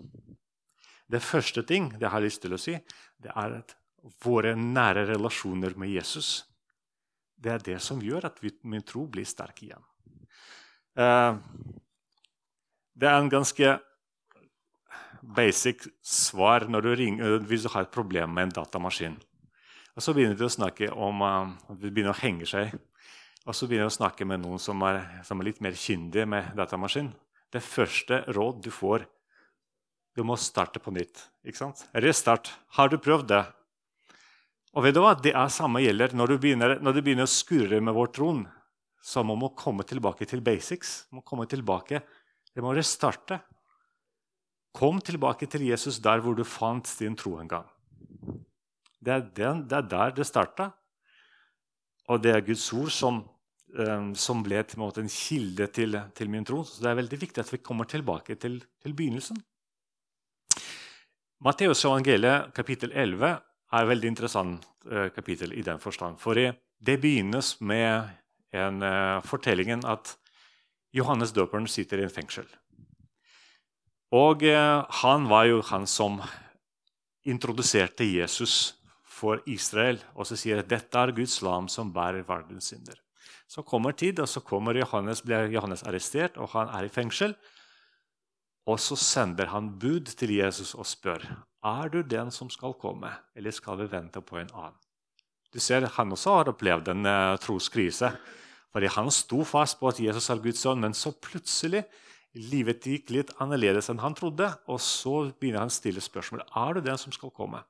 Det 1.06 1.22
første 1.22 1.62
ting 1.62 1.92
det 2.00 2.08
har 2.10 2.18
jeg 2.18 2.32
lyst 2.32 2.42
til 2.42 2.56
å 2.56 2.58
si, 2.58 2.74
det 3.22 3.30
er 3.30 3.60
at 3.60 3.76
våre 4.24 4.56
nære 4.56 5.06
relasjoner 5.12 5.78
med 5.78 5.94
Jesus 5.94 6.48
det 7.38 7.52
er 7.52 7.64
det 7.64 7.78
som 7.82 8.00
gjør 8.02 8.28
at 8.28 8.40
min 8.66 8.82
tro 8.86 9.04
blir 9.10 9.26
sterk 9.28 9.62
igjen. 9.62 9.84
Uh, 10.98 11.38
det 12.98 13.06
er 13.06 13.18
en 13.20 13.30
ganske 13.30 13.76
basic 15.22 15.86
svar 16.02 16.66
når 16.70 16.86
du 16.86 16.90
ringer, 16.98 17.38
hvis 17.46 17.66
du 17.66 17.70
har 17.74 17.86
et 17.86 17.94
problem 17.94 18.34
med 18.34 18.48
en 18.48 18.56
datamaskin. 18.58 19.14
Og 19.98 20.04
Så 20.04 20.12
begynner 20.14 20.38
de 20.38 20.46
å 20.46 20.52
snakke 20.52 20.92
om 20.94 21.22
uh, 21.26 21.50
de 21.74 21.90
begynner 21.90 22.14
å 22.14 22.20
henge 22.20 22.46
seg. 22.46 22.70
Og 23.48 23.56
så 23.56 23.66
begynner 23.66 23.88
de 23.88 23.90
å 23.90 23.98
snakke 23.98 24.22
med 24.28 24.44
noen 24.44 24.60
som 24.62 24.78
er, 24.86 25.00
som 25.26 25.40
er 25.40 25.48
litt 25.48 25.58
mer 25.64 25.74
kyndig 25.74 26.22
med 26.30 26.52
datamaskin. 26.54 27.08
Det 27.50 27.64
første 27.64 28.20
råd 28.36 28.60
du 28.62 28.68
får, 28.70 29.08
du 30.14 30.22
må 30.22 30.36
starte 30.38 30.78
på 30.78 30.92
nytt. 30.94 31.24
ikke 31.42 31.64
sant? 31.64 31.82
Restart. 31.98 32.52
Har 32.78 32.92
du 32.92 32.98
prøvd 33.02 33.26
det? 33.32 33.42
Og 34.76 34.86
vet 34.86 34.94
du 34.94 35.00
hva? 35.02 35.16
Det 35.18 35.32
er 35.34 35.50
samme 35.50 35.82
gjelder 35.82 36.14
når 36.14 36.30
du 36.30 36.38
begynner, 36.44 36.76
når 36.78 36.94
du 36.94 37.02
begynner 37.02 37.26
å 37.26 37.34
skurre 37.34 37.80
med 37.82 37.96
vår 37.96 38.12
tron. 38.14 38.44
Så 39.02 39.24
må 39.26 39.34
man 39.40 39.56
komme 39.58 39.82
tilbake 39.88 40.28
til 40.30 40.44
basics. 40.46 41.08
må 41.10 41.24
komme 41.26 41.48
tilbake. 41.50 42.04
Det 42.54 42.62
må 42.62 42.70
restarte. 42.76 43.40
Kom 44.78 45.02
tilbake 45.02 45.50
til 45.50 45.66
Jesus 45.66 45.98
der 45.98 46.22
hvor 46.22 46.38
du 46.38 46.44
fant 46.46 46.86
din 47.00 47.18
tro 47.18 47.40
en 47.42 47.50
gang. 47.50 47.66
Det 48.98 49.14
er, 49.14 49.24
den, 49.34 49.62
det 49.70 49.78
er 49.78 49.88
der 49.90 50.14
det 50.16 50.26
starta. 50.26 50.70
Og 52.08 52.22
det 52.22 52.32
er 52.34 52.44
Guds 52.44 52.66
ord 52.72 52.90
som, 52.94 53.20
um, 53.78 54.12
som 54.16 54.42
ble 54.44 54.62
en, 54.62 54.80
måte, 54.80 55.04
en 55.04 55.12
kilde 55.12 55.68
til, 55.74 55.98
til, 56.16 56.30
min 56.32 56.46
tro. 56.46 56.64
Så 56.64 56.82
det 56.82 56.90
er 56.90 57.00
veldig 57.02 57.20
viktig 57.20 57.44
at 57.44 57.52
vi 57.52 57.62
kommer 57.62 57.88
tilbake 57.88 58.38
til, 58.40 58.58
til 58.82 58.96
begynnelsen. 58.96 59.38
Matteus 61.44 61.84
evangeliet 61.84 62.50
kapittel 62.56 62.90
11 62.90 63.28
er 63.28 63.82
et 63.84 63.90
veldig 63.92 64.10
interessant 64.10 64.64
uh, 64.90 65.08
kapittel 65.14 65.52
i 65.54 65.62
den 65.62 65.78
forstand. 65.78 66.18
For 66.18 66.34
det 66.34 66.96
begynnes 67.02 67.58
med 67.60 68.08
en 68.56 68.82
uh, 68.82 69.20
fortellingen 69.22 69.84
at 69.86 70.16
Johannes 70.96 71.34
døperen 71.36 71.68
sitter 71.68 72.00
i 72.00 72.08
en 72.08 72.10
fengsel. 72.10 72.48
Og 74.08 74.40
han 74.40 75.26
var 75.28 75.44
jo 75.44 75.58
han 75.68 75.84
som 75.84 76.14
introduserte 77.28 78.06
Jesus 78.08 78.77
for 79.18 79.42
Israel 79.50 80.00
og 80.14 80.28
så 80.28 80.38
sier 80.38 80.62
at 80.62 80.70
dette 80.70 80.98
er 80.98 81.14
Guds 81.16 81.40
lam 81.42 81.68
som 81.72 81.92
bærer 81.94 82.26
verdens 82.28 82.70
synder. 82.72 82.96
Så 83.48 83.64
kommer 83.64 83.92
tid, 83.92 84.20
og 84.20 84.28
så 84.28 84.40
Johannes, 84.76 85.22
blir 85.22 85.50
Johannes 85.50 85.82
arrestert, 85.82 86.36
og 86.36 86.50
han 86.52 86.68
er 86.68 86.84
i 86.84 86.92
fengsel. 86.92 87.34
Og 88.66 88.78
så 88.78 88.96
sender 88.96 89.46
han 89.46 89.78
bud 89.78 90.04
til 90.16 90.34
Jesus 90.36 90.74
og 90.74 90.86
spør 90.86 91.24
er 91.64 91.88
du 91.88 92.02
den 92.02 92.30
som 92.30 92.50
skal 92.50 92.74
komme, 92.74 93.10
eller 93.34 93.50
skal 93.50 93.78
vi 93.78 93.90
vente 93.90 94.20
på 94.20 94.36
en 94.38 94.50
annen. 94.54 94.76
Du 95.52 95.58
ser, 95.58 95.86
Han 95.96 96.12
også 96.12 96.30
har 96.30 96.48
opplevd 96.48 96.88
en 96.88 97.06
uh, 97.06 97.38
troskrise. 97.40 98.12
Fordi 98.72 98.86
Han 98.86 99.10
sto 99.10 99.44
fast 99.44 99.80
på 99.80 99.88
at 99.88 100.00
Jesus 100.00 100.30
er 100.30 100.42
Guds 100.44 100.60
sønn, 100.60 100.80
men 100.80 100.94
så 100.94 101.10
plutselig 101.12 101.84
livet 102.34 102.84
gikk 102.84 103.10
litt 103.10 103.30
annerledes 103.40 103.88
enn 103.88 104.02
han 104.02 104.14
trodde. 104.14 104.50
Og 104.68 104.80
så 104.80 105.32
begynner 105.40 105.64
han 105.64 105.72
å 105.72 105.74
stille 105.74 106.04
spørsmål 106.04 106.44
er 106.44 106.74
du 106.74 106.80
den 106.84 107.00
som 107.00 107.12
skal 107.12 107.32
komme. 107.34 107.62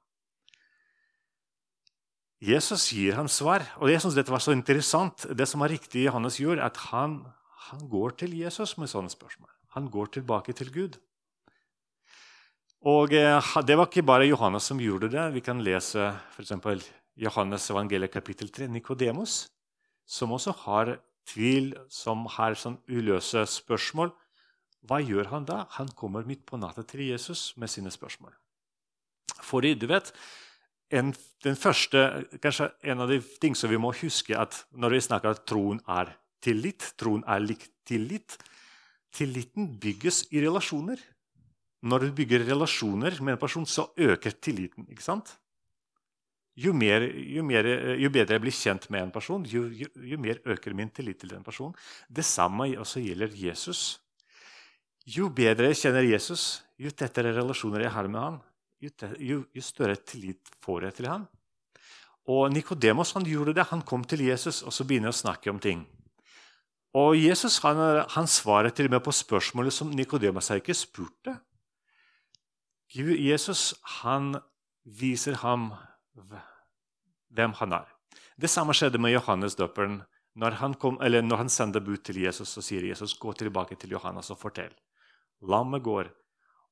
Jesus 2.39 2.93
gir 2.95 3.17
ham 3.19 3.29
svar. 3.29 3.65
Og 3.83 3.91
jeg 3.91 4.01
synes 4.03 4.15
dette 4.15 4.33
var 4.33 4.43
så 4.43 4.55
interessant. 4.55 5.27
Det 5.35 5.47
som 5.49 5.63
var 5.65 5.73
riktig 5.73 6.05
i 6.05 6.07
Johannes 6.07 6.39
gjorde, 6.39 6.63
at 6.63 6.77
han, 6.93 7.21
han 7.71 7.89
går 7.91 8.15
til 8.23 8.37
Jesus 8.39 8.77
med 8.79 8.91
sånne 8.91 9.11
spørsmål. 9.11 9.51
Han 9.75 9.91
går 9.91 10.15
tilbake 10.19 10.55
til 10.55 10.71
Gud. 10.73 10.99
Og 12.87 13.13
eh, 13.13 13.43
Det 13.67 13.77
var 13.77 13.91
ikke 13.91 14.07
bare 14.07 14.29
Johannes 14.31 14.71
som 14.71 14.79
gjorde 14.79 15.11
det. 15.11 15.35
Vi 15.35 15.43
kan 15.43 15.61
lese 15.63 16.13
f.eks. 16.37 16.55
Johannes 17.19 17.71
evangeliet 17.71 18.15
kapittel 18.15 18.49
3, 18.49 18.69
Nikodemus, 18.71 19.49
som 20.07 20.31
også 20.33 20.55
har 20.63 20.99
tvil, 21.27 21.73
som 21.91 22.27
har 22.31 22.55
sånn 22.55 22.79
uløse 22.87 23.43
spørsmål. 23.51 24.13
Hva 24.87 25.01
gjør 25.03 25.33
han 25.33 25.49
da? 25.49 25.65
Han 25.75 25.91
kommer 25.99 26.23
midt 26.23 26.47
på 26.47 26.57
natta 26.57 26.85
til 26.87 27.03
Jesus 27.09 27.57
med 27.59 27.69
sine 27.69 27.91
spørsmål. 27.91 28.31
Fordi, 29.43 29.75
du 29.75 29.89
vet, 29.91 30.13
en, 30.91 31.13
den 31.45 31.57
første, 31.59 32.05
kanskje 32.43 32.71
En 32.83 33.03
av 33.05 33.11
de 33.11 33.21
ting 33.43 33.57
som 33.57 33.71
vi 33.71 33.81
må 33.81 33.93
huske 33.93 34.37
at 34.39 34.65
når 34.73 34.97
vi 34.97 35.05
snakker 35.05 35.35
at 35.35 35.45
troen 35.49 35.83
er 35.89 36.15
tillit, 36.45 36.95
troen 36.97 37.25
er 37.29 37.43
lik 37.45 37.67
tillit 37.89 38.39
Tilliten 39.15 39.71
bygges 39.81 40.27
i 40.37 40.43
relasjoner. 40.45 41.01
Når 41.89 42.05
du 42.05 42.17
bygger 42.21 42.45
relasjoner 42.49 43.17
med 43.23 43.37
en 43.37 43.41
person, 43.41 43.67
så 43.67 43.87
øker 43.97 44.35
tilliten. 44.37 44.87
ikke 44.91 45.03
sant? 45.03 45.33
Jo, 46.59 46.73
mer, 46.75 47.07
jo, 47.07 47.45
mer, 47.47 47.67
jo 48.03 48.11
bedre 48.11 48.35
jeg 48.35 48.43
blir 48.43 48.55
kjent 48.55 48.89
med 48.91 49.05
en 49.05 49.13
person, 49.15 49.45
jo, 49.47 49.69
jo, 49.71 50.19
mer 50.19 50.41
øker 50.45 50.75
min 50.75 50.91
tillit 50.91 51.21
til 51.23 51.31
den 51.31 51.45
personen. 51.47 51.77
Det 52.11 52.25
samme 52.27 52.73
også 52.83 53.01
gjelder 53.01 53.31
Jesus. 53.31 54.01
Jo 55.07 55.31
bedre 55.31 55.71
jeg 55.71 55.79
kjenner 55.85 56.03
Jesus, 56.03 56.65
jo 56.77 56.91
tettere 56.91 57.33
relasjoner 57.37 57.87
jeg 57.87 57.95
har 57.95 58.11
med 58.11 58.21
han, 58.21 58.41
jo, 58.81 59.43
jo 59.55 59.63
større 59.63 59.97
tillit 59.97 60.51
får 60.63 60.89
jeg 60.89 60.97
til 60.99 61.09
ham. 61.11 61.27
Og 62.29 62.53
Nikodemus 62.53 63.15
gjorde 63.25 63.55
det. 63.57 63.69
Han 63.71 63.83
kom 63.83 64.05
til 64.05 64.27
Jesus 64.27 64.63
og 64.63 64.73
så 64.73 64.85
begynner 64.85 65.11
å 65.11 65.17
snakke 65.17 65.51
om 65.51 65.59
ting. 65.59 65.87
Og 66.95 67.17
Jesus 67.17 67.59
han, 67.65 68.05
han 68.09 68.27
svarer 68.27 68.71
til 68.71 68.89
og 68.89 68.97
med 68.97 69.05
på 69.05 69.13
spørsmålet 69.13 69.73
som 69.73 69.91
Nikodemus 69.91 70.51
ikke 70.51 70.77
spurte. 70.77 71.39
Jesus 72.95 73.75
han 74.01 74.37
viser 74.85 75.37
ham 75.43 75.73
hvem 77.29 77.53
han 77.59 77.73
er. 77.73 77.89
Det 78.39 78.49
samme 78.49 78.73
skjedde 78.73 79.01
med 79.01 79.13
Johannes 79.13 79.57
døperen. 79.59 80.03
Når 80.39 80.55
han, 80.61 80.75
kom, 80.79 81.01
når 81.03 81.37
han 81.37 81.49
sender 81.51 81.83
bud 81.83 82.05
til 82.07 82.21
Jesus, 82.23 82.53
så 82.55 82.63
sier 82.63 82.85
Jesus 82.87 83.17
gå 83.19 83.33
tilbake 83.35 83.75
til 83.75 83.91
Johannes 83.97 84.31
og 84.31 84.39
fortell. 84.39 84.71
Lammet 85.43 85.83
går, 85.83 86.13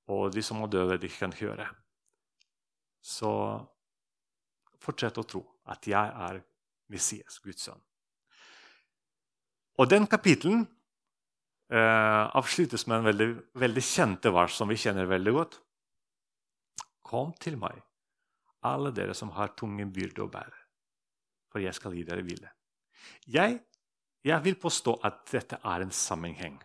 og 0.07 0.31
de 0.35 0.43
som 0.43 0.63
er 0.63 0.71
døde, 0.71 1.01
de 1.03 1.11
kan 1.11 1.35
høre 1.35 1.67
så 3.07 3.33
fortsett 4.83 5.19
å 5.19 5.27
tro 5.27 5.43
at 5.71 5.87
jeg 5.87 6.15
er 6.29 6.41
Messias, 6.93 7.39
Guds 7.43 7.67
sønn. 7.69 7.83
Og 9.77 9.91
den 9.91 10.07
kapitelen 10.09 10.65
eh, 11.71 12.25
avsluttes 12.39 12.87
med 12.89 13.01
en 13.01 13.09
veldig, 13.11 13.29
veldig 13.61 13.85
kjente 13.85 14.33
vers 14.35 14.57
som 14.57 14.71
vi 14.71 14.79
kjenner 14.81 15.09
veldig 15.11 15.35
godt. 15.37 15.59
Kom 17.07 17.33
til 17.43 17.59
meg, 17.61 17.79
alle 18.67 18.91
dere 18.95 19.15
som 19.15 19.31
har 19.37 19.55
tunge 19.59 19.87
byrde 19.95 20.25
å 20.25 20.31
bære, 20.33 20.63
for 21.53 21.63
jeg 21.63 21.77
skal 21.77 21.95
gi 21.95 22.03
dere 22.09 22.25
hvile. 22.27 22.51
Jeg, 23.31 23.61
jeg, 24.27 24.39
vil 24.43 24.59
påstå 24.59 24.97
at 25.07 25.23
dette 25.31 25.61
er 25.63 25.85
en 25.85 25.95
sammenheng 25.95 26.57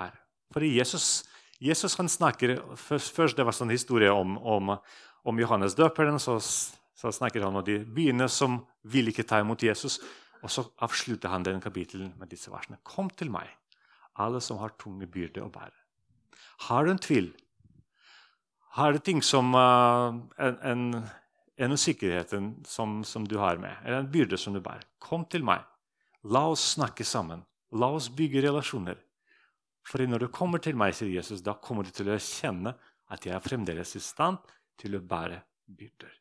her. 0.00 0.18
Fordi 0.52 0.74
Jesus, 0.74 1.22
Jesus 1.60 1.96
han 2.00 2.08
snakker 2.08 2.58
først, 2.76 3.14
først 3.14 3.36
Det 3.36 3.44
var 3.44 3.56
sånn 3.56 3.72
historie 3.72 4.10
om, 4.12 4.36
om, 4.36 4.74
om 5.28 5.40
Johannes 5.40 5.76
døperen, 5.76 6.18
så, 6.22 6.38
så 6.40 7.12
snakker 7.12 7.44
han 7.44 7.58
om 7.60 7.64
de 7.64 7.80
byene 7.84 8.28
som 8.32 8.62
vil 8.88 9.10
ikke 9.12 9.26
ta 9.28 9.42
imot 9.42 9.62
Jesus. 9.66 9.98
Og 10.42 10.52
så 10.52 10.64
avslutter 10.84 11.32
han 11.32 11.44
den 11.46 11.60
kapitelen 11.60 12.12
med 12.18 12.30
disse 12.32 12.52
versene. 12.52 12.78
Kom 12.86 13.10
til 13.10 13.30
meg, 13.34 13.50
alle 14.18 14.40
som 14.44 14.60
har 14.62 14.76
tunge 14.80 15.08
byrder 15.10 15.44
å 15.44 15.52
bære. 15.52 15.74
Har 16.68 16.86
du 16.86 16.92
en 16.92 17.02
tvil? 17.02 17.32
Har 18.78 18.94
du 18.94 19.00
ting 19.02 19.22
som 19.24 19.50
uh, 19.56 20.14
en, 20.38 20.58
en, 20.62 20.84
en 21.58 21.74
usikkerhet 21.74 22.34
som, 22.66 23.00
som, 23.04 23.26
du 23.26 23.38
har 23.42 23.58
med, 23.62 23.74
eller 23.84 24.04
en 24.04 24.12
byrde 24.12 24.38
som 24.38 24.54
du 24.54 24.62
bærer? 24.62 24.86
Kom 25.02 25.26
til 25.30 25.46
meg. 25.46 25.64
La 26.26 26.44
oss 26.50 26.74
snakke 26.76 27.06
sammen. 27.06 27.44
La 27.74 27.90
oss 27.94 28.08
bygge 28.10 28.42
relasjoner. 28.46 28.98
For 29.88 30.04
når 30.04 30.26
du 30.26 30.28
kommer 30.34 30.62
til 30.62 30.76
meg, 30.78 30.94
sier 30.94 31.10
Jesus, 31.10 31.42
da 31.42 31.56
kommer 31.56 31.86
du 31.86 31.92
til 31.94 32.10
å 32.12 32.20
kjenne 32.20 32.74
at 33.08 33.24
jeg 33.24 33.34
er 33.34 33.44
fremdeles 33.44 33.94
i 33.96 34.02
stand 34.04 34.38
til 34.78 34.96
å 34.96 35.02
bære 35.04 35.40
byrder. 35.66 36.14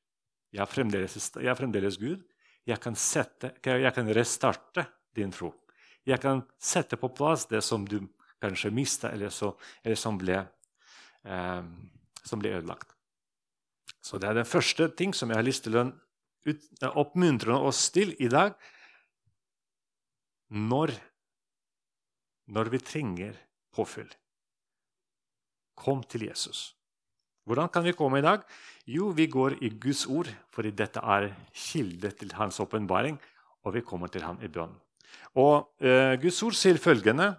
Jeg 0.53 0.63
er 0.63 0.69
fremdeles, 0.71 1.31
jeg 1.35 1.51
er 1.51 1.57
fremdeles 1.59 1.99
Gud. 2.01 2.23
Jeg 2.67 2.81
kan, 2.83 2.95
sette, 2.99 3.53
jeg 3.63 3.93
kan, 3.95 4.09
restarte 4.11 4.83
din 5.15 5.31
tro. 5.31 5.53
Jeg 6.07 6.19
kan 6.23 6.41
sette 6.59 6.99
på 6.99 7.09
plass 7.15 7.45
det 7.47 7.61
som 7.63 7.85
du 7.87 8.01
kanskje 8.43 8.71
mista, 8.75 9.11
eller, 9.11 9.31
eller, 9.83 9.99
som, 9.99 10.17
ble, 10.19 10.41
eh, 11.23 11.63
som 12.27 12.43
ble 12.43 12.53
ødelagt. 12.59 12.93
Så 14.03 14.19
Det 14.19 14.29
er 14.29 14.39
den 14.39 14.47
første 14.47 14.87
ting 14.95 15.13
som 15.15 15.31
jeg 15.31 15.39
har 15.39 15.47
lyst 15.47 15.65
til 15.67 15.79
å 15.79 16.91
oppmuntre 17.01 17.55
oss 17.55 17.89
til 17.91 18.13
i 18.23 18.29
dag. 18.31 18.55
Når, 20.47 20.93
når 22.47 22.71
vi 22.71 22.79
trenger 22.79 23.35
påfyll. 23.75 24.09
Kom 25.75 26.03
til 26.07 26.23
Jesus. 26.29 26.76
Hvordan 27.47 27.69
kan 27.71 27.85
vi 27.85 27.95
komme 27.95 28.19
i 28.19 28.25
dag? 28.25 28.41
Jo, 28.91 29.09
vi 29.15 29.29
går 29.31 29.61
i 29.63 29.69
Guds 29.79 30.05
ord, 30.11 30.27
fordi 30.51 30.73
dette 30.75 30.99
er 30.99 31.29
kilde 31.55 32.11
til 32.19 32.33
hans 32.35 32.59
åpenbaring, 32.59 33.15
og 33.63 33.73
vi 33.75 33.85
kommer 33.87 34.11
til 34.11 34.25
ham 34.27 34.39
i 34.43 34.49
bønn. 34.51 34.73
Og 35.39 35.69
eh, 35.79 36.17
Guds 36.19 36.41
ord 36.43 36.57
sier 36.59 36.79
følgende, 36.81 37.29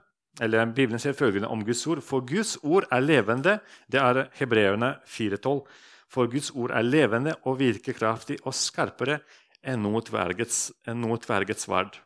eller 0.41 0.71
Bibelen 0.73 1.03
sier 1.03 1.17
følgende 1.19 1.51
om 1.53 1.65
Guds 1.67 1.85
ord. 1.91 2.01
For 2.05 2.25
Guds 2.25 2.57
ord 2.63 2.87
er 2.95 3.05
levende. 3.05 3.59
Det 3.91 4.01
er 4.01 4.29
Hebreerne 4.39 4.95
4,12. 5.05 5.61
For 6.09 6.31
Guds 6.31 6.51
ord 6.57 6.73
er 6.73 6.87
levende 6.87 7.35
og 7.45 7.59
virker 7.61 7.97
kraftig 7.97 8.39
og 8.47 8.57
skarpere 8.57 9.19
enn 9.67 9.83
noe 9.83 10.01
tvergets 10.07 11.67
sverd. 11.67 11.99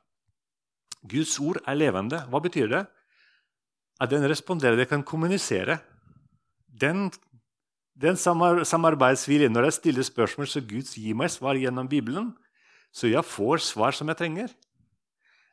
Guds 1.02 1.36
ord 1.42 1.60
er 1.66 1.78
levende. 1.78 2.22
Hva 2.30 2.40
betyr 2.42 2.70
det? 2.72 2.82
At 4.00 4.10
den 4.10 4.24
responderer, 4.26 4.78
det 4.80 4.88
kan 4.90 5.04
kommunisere. 5.06 5.78
Den, 6.66 7.10
den 8.02 8.18
samarbeidsviljen 8.18 9.52
Når 9.54 9.68
jeg 9.68 9.78
stiller 9.78 10.06
spørsmål, 10.06 10.48
så 10.50 10.60
Gud 10.60 10.90
gir 10.98 11.14
meg 11.14 11.30
svar 11.30 11.54
gjennom 11.54 11.88
Bibelen, 11.88 12.32
så 12.92 13.06
jeg 13.08 13.24
får 13.24 13.62
svar 13.62 13.94
som 13.96 14.10
jeg 14.10 14.18
trenger. 14.18 14.48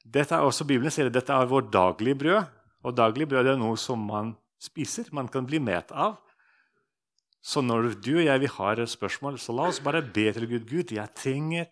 Dette 0.04 0.36
er 0.36 0.44
også 0.44 0.66
Bibelen 0.66 0.92
sier 0.92 1.12
dette 1.14 1.34
er 1.34 1.50
vårt 1.50 1.70
daglige 1.72 2.18
brød. 2.18 2.48
Og 2.84 2.96
daglig 2.96 3.28
brød 3.30 3.52
er 3.52 3.60
noe 3.60 3.78
som 3.78 4.02
man 4.08 4.34
spiser, 4.60 5.08
man 5.12 5.28
kan 5.28 5.46
bli 5.48 5.60
mett 5.60 5.92
av. 5.92 6.18
Så 7.42 7.62
når 7.64 7.94
du 8.04 8.18
og 8.18 8.26
jeg 8.26 8.42
vi 8.42 8.50
har 8.52 8.82
spørsmål, 8.86 9.38
så 9.40 9.56
la 9.56 9.70
oss 9.70 9.80
bare 9.84 10.02
be 10.02 10.28
til 10.34 10.48
Gud. 10.48 10.66
Gud, 10.68 10.92
jeg 10.92 11.16
trenger 11.16 11.70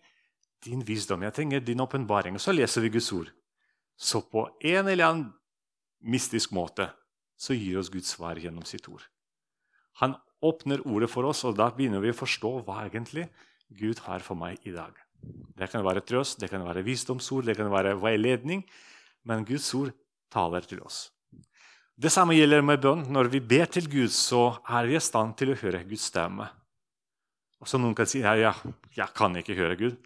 din 0.64 0.86
visdom, 0.86 1.22
jeg 1.22 1.34
trenger 1.34 1.60
din 1.60 1.80
åpenbaring. 1.80 2.38
Og 2.38 2.40
så 2.40 2.52
leser 2.52 2.84
vi 2.84 2.92
Guds 2.94 3.10
ord. 3.12 3.28
Så 3.98 4.22
på 4.22 4.46
en 4.62 4.88
eller 4.88 5.04
annen 5.04 5.28
mystisk 6.00 6.52
måte 6.52 6.88
så 7.38 7.54
gir 7.54 7.78
oss 7.80 7.90
Guds 7.90 8.14
svar 8.14 8.38
gjennom 8.38 8.64
sitt 8.64 8.88
ord. 8.88 9.02
Han 10.00 10.14
åpner 10.44 10.82
ordet 10.86 11.10
for 11.10 11.28
oss, 11.28 11.44
og 11.48 11.56
da 11.58 11.68
begynner 11.74 12.02
vi 12.02 12.12
å 12.12 12.16
forstå 12.16 12.52
hva 12.66 12.84
egentlig 12.86 13.26
Gud 13.78 14.00
har 14.06 14.24
for 14.24 14.38
meg 14.38 14.62
i 14.66 14.74
dag. 14.74 14.94
Det 15.58 15.68
kan 15.72 15.84
være 15.84 16.04
trøst, 16.06 16.38
det 16.40 16.50
kan 16.52 16.62
være 16.64 16.84
visdomsord, 16.86 17.48
det 17.48 17.56
kan 17.58 17.70
være 17.72 17.96
veiledning, 18.00 18.62
men 19.26 19.46
Guds 19.48 19.68
ord 19.74 19.90
taler 20.32 20.66
til 20.68 20.82
oss. 20.84 21.08
Det 21.98 22.12
samme 22.14 22.36
gjelder 22.36 22.62
med 22.62 22.78
bønn. 22.78 23.00
Når 23.10 23.26
vi 23.32 23.40
ber 23.42 23.66
til 23.66 23.88
Gud, 23.90 24.12
så 24.14 24.60
er 24.70 24.86
vi 24.86 24.94
i 24.94 25.02
stand 25.02 25.34
til 25.40 25.50
å 25.50 25.58
høre 25.58 25.82
Guds 25.88 26.06
stemme. 26.12 26.46
Og 27.58 27.66
så 27.66 27.80
Noen 27.80 27.96
kan 27.98 28.06
si 28.06 28.22
ja, 28.22 28.36
ja, 28.38 28.52
jeg 28.94 29.10
kan 29.18 29.34
ikke 29.40 29.56
høre 29.58 29.78
Gud. 29.80 29.96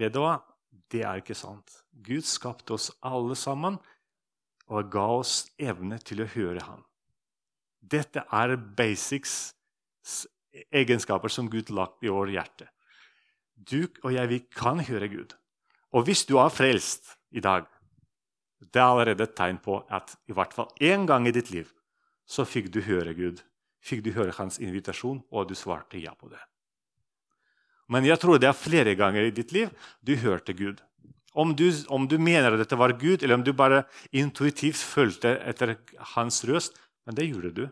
Vet 0.00 0.14
du 0.14 0.22
hva? 0.22 0.38
Det 0.88 1.02
er 1.04 1.20
ikke 1.20 1.36
sant. 1.36 1.82
Gud 1.92 2.24
skapte 2.24 2.78
oss 2.78 2.88
alle 3.04 3.36
sammen 3.36 3.76
og 4.72 4.88
ga 4.92 5.04
oss 5.18 5.42
evne 5.60 6.00
til 6.00 6.24
å 6.24 6.30
høre 6.32 6.64
ham. 6.64 6.80
Dette 7.84 8.24
er 8.32 8.56
basics 8.56 9.54
egenskaper 10.72 11.32
som 11.32 11.50
Gud 11.50 11.72
lagt 11.74 12.04
i 12.04 12.12
vårt 12.12 12.32
hjerte. 12.32 12.68
Du 13.54 13.86
og 14.02 14.12
jeg 14.14 14.30
vi 14.30 14.40
kan 14.54 14.80
høre 14.86 15.08
Gud. 15.12 15.34
Og 15.94 16.06
hvis 16.08 16.24
du 16.26 16.36
er 16.42 16.52
frelst 16.52 17.14
i 17.30 17.42
dag, 17.44 17.66
det 18.64 18.80
er 18.80 18.88
allerede 18.88 19.26
et 19.26 19.36
tegn 19.36 19.60
på 19.62 19.82
at 19.92 20.16
i 20.30 20.34
hvert 20.34 20.54
fall 20.56 20.70
én 20.82 21.06
gang 21.06 21.28
i 21.28 21.34
ditt 21.34 21.50
liv 21.52 21.68
så 22.26 22.46
fikk 22.48 22.70
du 22.72 22.80
høre 22.86 23.12
Gud. 23.14 23.42
Fikk 23.84 24.00
du 24.06 24.14
høre 24.16 24.32
hans 24.38 24.56
invitasjon, 24.62 25.20
og 25.28 25.50
du 25.50 25.54
svarte 25.58 26.00
ja 26.00 26.14
på 26.16 26.30
det. 26.32 26.40
Men 27.92 28.06
jeg 28.08 28.16
tror 28.22 28.40
det 28.40 28.48
er 28.48 28.56
flere 28.56 28.94
ganger 28.96 29.28
i 29.28 29.34
ditt 29.34 29.52
liv 29.52 29.72
du 30.00 30.14
hørte 30.22 30.56
Gud. 30.56 30.80
Om 31.34 31.52
du, 31.58 31.66
om 31.92 32.06
du 32.08 32.16
mener 32.16 32.54
at 32.54 32.62
dette 32.62 32.78
var 32.78 32.94
Gud, 32.96 33.22
eller 33.22 33.36
om 33.36 33.44
du 33.44 33.52
bare 33.52 33.82
intuitivt 34.14 34.80
følte 34.80 35.34
etter 35.44 35.74
hans 36.14 36.40
røst. 36.48 36.78
Men 37.04 37.18
det 37.18 37.28
gjorde 37.28 37.52
du. 37.54 37.64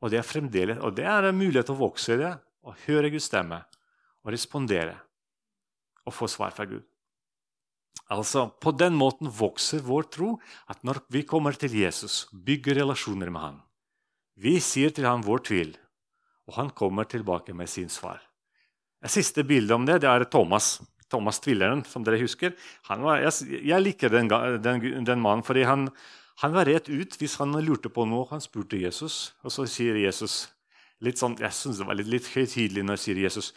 Og 0.00 0.12
det 0.12 0.20
er 0.20 0.26
fremdeles, 0.26 0.80
og 0.80 0.94
det 0.96 1.04
er 1.04 1.28
en 1.28 1.36
mulighet 1.36 1.68
til 1.68 1.76
å 1.76 1.82
vokse 1.82 2.14
i 2.14 2.20
det, 2.20 2.32
og 2.64 2.78
høre 2.86 3.10
Guds 3.12 3.28
stemme 3.28 3.62
og 4.24 4.32
respondere 4.32 4.96
og 6.08 6.14
få 6.16 6.28
svar 6.30 6.54
fra 6.56 6.66
Gud. 6.68 6.84
Altså, 8.10 8.48
På 8.60 8.72
den 8.72 8.96
måten 8.98 9.30
vokser 9.30 9.84
vår 9.86 10.08
tro 10.10 10.30
at 10.68 10.82
når 10.84 11.02
vi 11.12 11.22
kommer 11.22 11.52
til 11.52 11.74
Jesus, 11.76 12.26
bygger 12.32 12.80
relasjoner 12.80 13.30
med 13.30 13.40
han, 13.40 13.60
vi 14.40 14.56
sier 14.60 14.90
til 14.90 15.06
ham 15.06 15.22
vår 15.22 15.44
tvil, 15.46 15.74
og 16.48 16.56
han 16.56 16.70
kommer 16.70 17.04
tilbake 17.04 17.54
med 17.54 17.68
sin 17.68 17.88
svar. 17.92 18.18
Et 19.04 19.12
siste 19.12 19.44
bilde 19.46 19.74
om 19.74 19.84
det 19.86 20.00
det 20.02 20.08
er 20.10 20.24
Thomas. 20.24 20.80
Thomas 21.10 21.40
Tvilleren, 21.42 21.82
som 21.84 22.04
dere 22.06 22.20
husker. 22.20 22.54
Var, 22.86 23.22
jeg, 23.24 23.60
jeg, 23.66 23.82
liker 23.82 24.12
den, 24.12 24.28
den, 24.62 25.04
den 25.04 25.22
mannen 25.22 25.42
fordi 25.42 25.64
han, 25.66 25.88
han, 26.40 26.54
var 26.56 26.68
rett 26.68 26.88
ut 26.88 27.16
hvis 27.20 27.36
han 27.40 27.52
lurte 27.64 27.90
på 27.92 28.06
noe. 28.08 28.28
Han 28.30 28.40
spurte 28.40 28.80
Jesus, 28.80 29.34
og 29.44 29.52
så 29.52 29.66
sier 29.68 29.98
Jesus 30.00 30.48
litt 31.04 31.20
sånn, 31.20 31.38
Jeg 31.40 31.52
syns 31.56 31.80
det 31.80 31.88
var 31.88 31.96
litt, 31.96 32.10
litt 32.12 32.28
høytidelig 32.34 32.84
når 32.84 33.00
sier 33.00 33.20
Jesus 33.20 33.52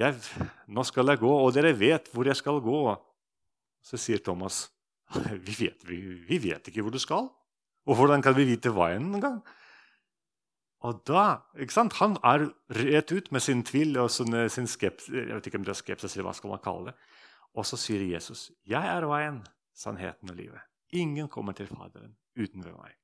jeg, 0.00 0.16
'Nå 0.68 0.82
skal 0.88 1.10
jeg 1.12 1.20
gå, 1.20 1.30
og 1.30 1.52
dere 1.52 1.74
vet 1.76 2.08
hvor 2.12 2.24
jeg 2.26 2.36
skal 2.36 2.60
gå.' 2.64 2.96
Så 3.82 3.98
sier 3.98 4.22
Thomas, 4.22 4.70
vi 5.46 5.54
vet, 5.58 5.82
vi, 5.84 5.98
vi 6.28 6.38
vet 6.38 6.68
ikke 6.68 6.82
hvor 6.82 6.94
du 6.94 7.00
skal. 7.02 7.28
Og 7.86 7.98
hvordan 7.98 8.22
kan 8.22 8.36
vi 8.36 8.46
vite 8.46 8.70
veien 8.70 9.10
engang? 9.14 9.42
Og 10.82 11.02
da? 11.06 11.42
Han 11.98 12.16
er 12.22 12.48
rett 12.78 13.12
ut 13.12 13.30
med 13.32 13.42
sin 13.42 13.62
tvil 13.62 13.98
og 13.98 14.10
sin, 14.10 14.34
sin 14.48 14.66
skepsis, 14.66 15.14
jeg 15.14 15.34
vet 15.34 15.46
ikke 15.46 15.58
om 15.58 15.66
det 15.66 15.74
er 15.74 15.82
skepsis, 15.82 16.18
hva 16.22 16.34
skal 16.34 16.54
man 16.54 16.62
kalle 16.62 16.90
det. 16.90 16.98
Og 17.54 17.66
så 17.66 17.76
sier 17.76 18.02
Jesus, 18.02 18.50
'Jeg 18.64 18.82
er 18.96 19.06
veien, 19.06 19.42
sannheten 19.74 20.30
og 20.30 20.36
livet'. 20.36 20.71
Ingen 20.92 21.28
kommer 21.32 21.56
til 21.56 21.70
Faderen 21.70 22.12
uten 22.36 22.64
ved 22.64 22.74
meg. 22.76 22.96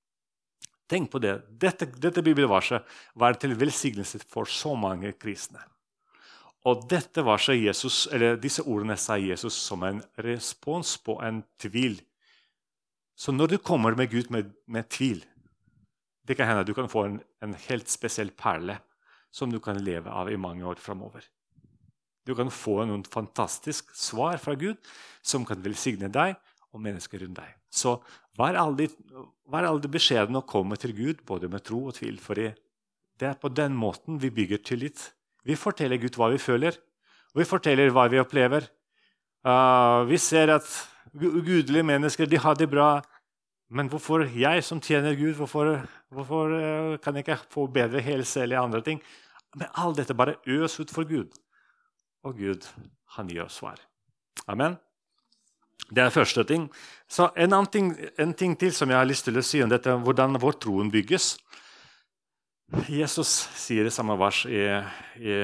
Tenk 0.89 1.11
på 1.13 1.21
det. 1.21 1.35
Dette, 1.61 1.89
dette 2.01 2.25
bibelverset 2.25 2.85
var 3.21 3.37
til 3.41 3.57
velsignelse 3.61 4.21
for 4.25 4.49
så 4.49 4.73
mange 4.77 5.13
kristne. 5.21 5.61
Og 6.67 6.85
dette 6.91 7.23
var 7.25 7.41
så 7.41 7.55
Jesus, 7.55 8.07
eller 8.13 8.39
Disse 8.41 8.65
ordene 8.67 8.97
sa 8.99 9.19
Jesus 9.21 9.57
som 9.57 9.85
en 9.87 10.01
respons 10.25 10.97
på 11.05 11.19
en 11.25 11.43
tvil. 11.61 12.01
Så 13.19 13.33
når 13.33 13.55
du 13.55 13.59
kommer 13.59 13.97
med 13.99 14.11
Gud 14.11 14.31
med, 14.31 14.53
med 14.67 14.89
tvil 14.89 15.25
Det 16.29 16.37
kan 16.37 16.47
hende 16.47 16.61
at 16.61 16.69
du 16.69 16.75
kan 16.77 16.91
få 16.93 17.07
en, 17.07 17.21
en, 17.43 17.55
helt 17.55 17.89
spesiell 17.89 18.31
perle 18.31 18.77
som 19.33 19.49
du 19.51 19.59
kan 19.65 19.81
leve 19.81 20.13
av 20.13 20.29
i 20.29 20.37
mange 20.37 20.65
år 20.65 20.77
framover. 20.77 21.25
Du 22.29 22.35
kan 22.37 22.51
få 22.53 22.83
noen 22.85 23.05
fantastisk 23.09 23.95
svar 23.97 24.37
fra 24.37 24.53
Gud 24.55 24.77
som 25.25 25.47
kan 25.49 25.65
velsigne 25.65 26.13
deg 26.13 26.37
og 26.69 26.85
mennesker 26.85 27.25
rundt 27.25 27.41
deg. 27.41 27.58
Så 27.71 27.99
vær 28.39 28.57
aldri, 28.59 28.89
vær 29.51 29.69
aldri 29.69 29.93
beskjeden 29.99 30.39
å 30.39 30.47
komme 30.49 30.79
til 30.81 30.95
Gud 30.97 31.23
både 31.29 31.51
med 31.53 31.67
tro 31.67 31.85
og 31.91 31.99
tvil. 31.99 32.19
For 32.23 32.39
det 32.39 33.29
er 33.29 33.39
på 33.41 33.51
den 33.53 33.77
måten 33.77 34.21
vi 34.23 34.33
bygger 34.35 34.65
tillit 34.65 35.11
vi 35.49 35.57
forteller 35.57 36.01
Gud 36.01 36.17
hva 36.19 36.29
vi 36.33 36.41
føler, 36.43 36.77
og 37.33 37.41
vi 37.41 37.47
forteller 37.49 37.93
hva 37.95 38.09
vi 38.13 38.21
opplever. 38.21 38.67
Uh, 39.47 40.05
vi 40.09 40.19
ser 40.21 40.53
at 40.53 40.67
ugudelige 41.15 41.87
mennesker 41.87 42.29
de 42.29 42.41
har 42.43 42.59
det 42.59 42.69
bra. 42.71 42.99
Men 43.73 43.89
hvorfor 43.89 44.25
jeg 44.33 44.65
som 44.65 44.81
tjener 44.81 45.17
Gud, 45.17 45.37
hvorfor, 45.39 45.87
hvorfor 46.13 46.53
uh, 46.53 46.99
kan 47.01 47.17
jeg 47.17 47.27
ikke 47.27 47.39
få 47.53 47.67
bedre 47.73 48.03
helse 48.05 48.43
eller 48.43 48.61
andre 48.61 48.83
ting? 48.85 49.01
Men 49.57 49.73
alt 49.81 50.01
dette 50.01 50.17
bare 50.17 50.37
øs 50.47 50.81
ut 50.81 50.93
for 50.93 51.09
Gud. 51.09 51.33
Og 52.25 52.37
Gud, 52.37 52.69
han 53.17 53.33
gir 53.33 53.47
oss 53.47 53.61
svar. 53.63 53.81
Amen. 54.49 54.77
Det 55.89 56.03
er 56.03 56.13
første 56.13 56.45
ting. 56.45 56.67
Så 57.09 57.31
en, 57.35 57.53
annen 57.53 57.71
ting, 57.73 57.93
en 58.21 58.35
ting 58.37 58.57
til 58.61 58.75
som 58.77 58.91
jeg 58.91 58.99
har 58.99 59.09
lyst 59.09 59.25
til 59.29 59.39
å 59.41 59.45
si 59.47 59.63
om 59.65 59.71
dette, 59.71 59.95
hvordan 60.05 60.37
vår 60.43 60.59
troen 60.61 60.91
bygges. 60.93 61.37
Jesus 62.93 63.31
sier 63.57 63.89
i 63.89 63.93
samme 63.95 64.19
vers 64.21 64.43
i, 64.45 64.65
i, 65.25 65.37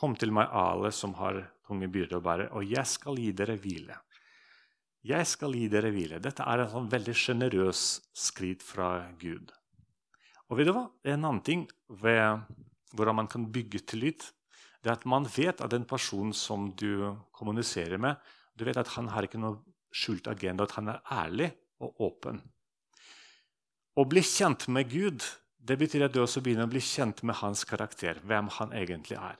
Kom 0.00 0.14
til 0.16 0.32
meg, 0.32 0.48
alle 0.48 0.92
som 0.96 1.12
har 1.18 1.42
tunge 1.68 1.88
byrder 1.92 2.18
å 2.18 2.24
bære, 2.24 2.46
og 2.56 2.64
jeg 2.64 2.88
skal 2.88 3.18
gi 3.20 3.32
dere 3.36 3.56
hvile. 3.60 3.98
Jeg 5.04 5.26
skal 5.28 5.54
gi 5.56 5.66
dere 5.72 5.90
hvile. 5.92 6.20
Dette 6.20 6.44
er 6.44 6.62
en 6.62 6.70
sånn 6.72 6.88
veldig 6.92 7.14
sjenerøs 7.16 7.84
skritt 8.16 8.64
fra 8.64 8.90
Gud. 9.20 9.52
Og 10.50 10.58
vet 10.58 10.68
du 10.68 10.74
hva? 10.76 10.86
Det 11.00 11.12
er 11.12 11.16
en 11.16 11.28
annen 11.28 11.44
ting 11.44 11.64
ved 12.02 12.42
hvordan 12.96 13.20
man 13.20 13.30
kan 13.30 13.46
bygge 13.52 13.84
tillit. 13.92 14.26
Det 14.80 14.90
er 14.90 14.98
at 14.98 15.06
man 15.08 15.28
vet 15.28 15.60
at 15.60 15.72
den 15.72 15.86
personen 15.88 16.34
som 16.36 16.68
du 16.76 17.14
kommuniserer 17.36 18.00
med, 18.00 18.16
du 18.60 18.66
vet 18.68 18.78
at 18.80 18.94
han 18.94 19.10
har 19.14 19.26
ikke 19.26 19.40
noe 19.40 19.58
skjult 19.90 20.28
agenda, 20.30 20.68
at 20.68 20.76
han 20.78 20.92
er 20.92 21.02
ærlig 21.10 21.50
og 21.82 22.04
åpen. 22.06 22.40
Å 23.98 24.06
bli 24.06 24.22
kjent 24.24 24.68
med 24.70 24.92
Gud 24.92 25.24
det 25.60 25.76
betyr 25.76 26.06
at 26.06 26.14
du 26.14 26.22
også 26.22 26.40
begynner 26.44 26.68
å 26.68 26.72
bli 26.72 26.80
kjent 26.82 27.20
med 27.26 27.36
hans 27.42 27.66
karakter, 27.68 28.20
hvem 28.24 28.48
han 28.56 28.72
egentlig 28.76 29.18
er. 29.20 29.36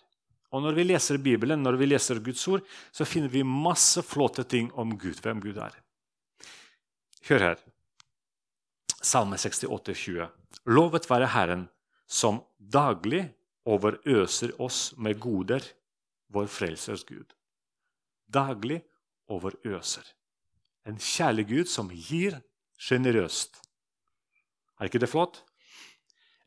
Og 0.51 0.65
Når 0.65 0.77
vi 0.77 0.85
leser 0.85 1.21
Bibelen, 1.23 1.63
når 1.63 1.79
vi 1.79 1.87
leser 1.87 2.21
Guds 2.21 2.43
ord, 2.51 2.65
så 2.93 3.07
finner 3.07 3.31
vi 3.31 3.45
masse 3.47 4.03
flotte 4.03 4.45
ting 4.45 4.71
om 4.75 4.97
Gud, 4.99 5.21
hvem 5.23 5.41
Gud 5.41 5.61
er. 5.63 5.77
Hør 7.29 7.45
her. 7.47 7.61
Salme 9.01 9.39
68, 9.39 9.95
20. 9.95 10.27
Lovet 10.75 11.09
være 11.09 11.31
Herren, 11.33 11.69
som 12.07 12.43
daglig 12.59 13.23
overøser 13.65 14.53
oss 14.61 14.91
med 14.99 15.21
goder, 15.23 15.63
vår 16.35 16.51
frelsers 16.51 17.07
Gud. 17.07 17.31
Daglig 18.27 18.83
overøser. 19.31 20.05
En 20.87 20.99
kjærlig 20.99 21.47
Gud 21.51 21.71
som 21.71 21.91
gir 21.93 22.41
sjenerøst. 22.81 23.61
Er 24.81 24.89
ikke 24.89 25.03
det 25.03 25.11
flott? 25.13 25.43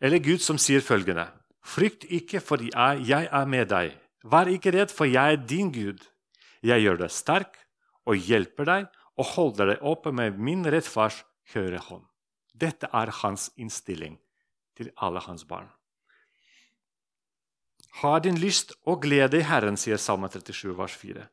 Eller 0.01 0.19
Gud 0.19 0.41
som 0.43 0.57
sier 0.59 0.81
følgende.: 0.83 1.29
Frykt 1.63 2.03
ikke, 2.09 2.41
for 2.43 2.59
jeg 2.59 3.29
er 3.31 3.45
med 3.45 3.69
deg. 3.71 3.93
Vær 4.23 4.49
ikke 4.51 4.73
redd, 4.75 4.91
for 4.91 5.05
jeg 5.05 5.37
er 5.37 5.45
din 5.47 5.71
Gud. 5.71 6.01
Jeg 6.63 6.81
gjør 6.83 6.97
deg 7.03 7.11
sterk 7.11 7.59
og 8.07 8.19
hjelper 8.19 8.67
deg 8.67 8.89
og 9.19 9.29
holder 9.35 9.73
deg 9.73 9.85
oppe 9.85 10.11
med 10.11 10.39
min 10.39 10.65
rettfars 10.65 11.21
høyre 11.53 11.79
hånd. 11.87 12.03
Dette 12.53 12.89
er 12.93 13.11
hans 13.21 13.49
innstilling 13.59 14.17
til 14.77 14.91
alle 14.97 15.21
hans 15.23 15.45
barn. 15.45 15.69
Ha 18.01 18.17
din 18.19 18.39
lyst 18.41 18.73
og 18.89 19.03
glede 19.03 19.37
i 19.37 19.45
Herren, 19.45 19.77
sier 19.77 19.99
Salme 20.01 20.29
37, 20.31 20.73
vers 20.77 20.95
4. 20.97 21.27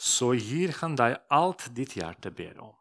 Så 0.00 0.32
gir 0.32 0.72
han 0.80 0.94
deg 0.96 1.18
alt 1.28 1.66
ditt 1.76 1.98
hjerte 1.98 2.32
ber 2.32 2.56
om. 2.64 2.76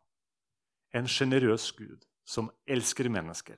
En 0.95 1.09
sjenerøs 1.09 1.71
Gud 1.75 2.05
som 2.23 2.47
elsker 2.63 3.09
mennesker. 3.11 3.57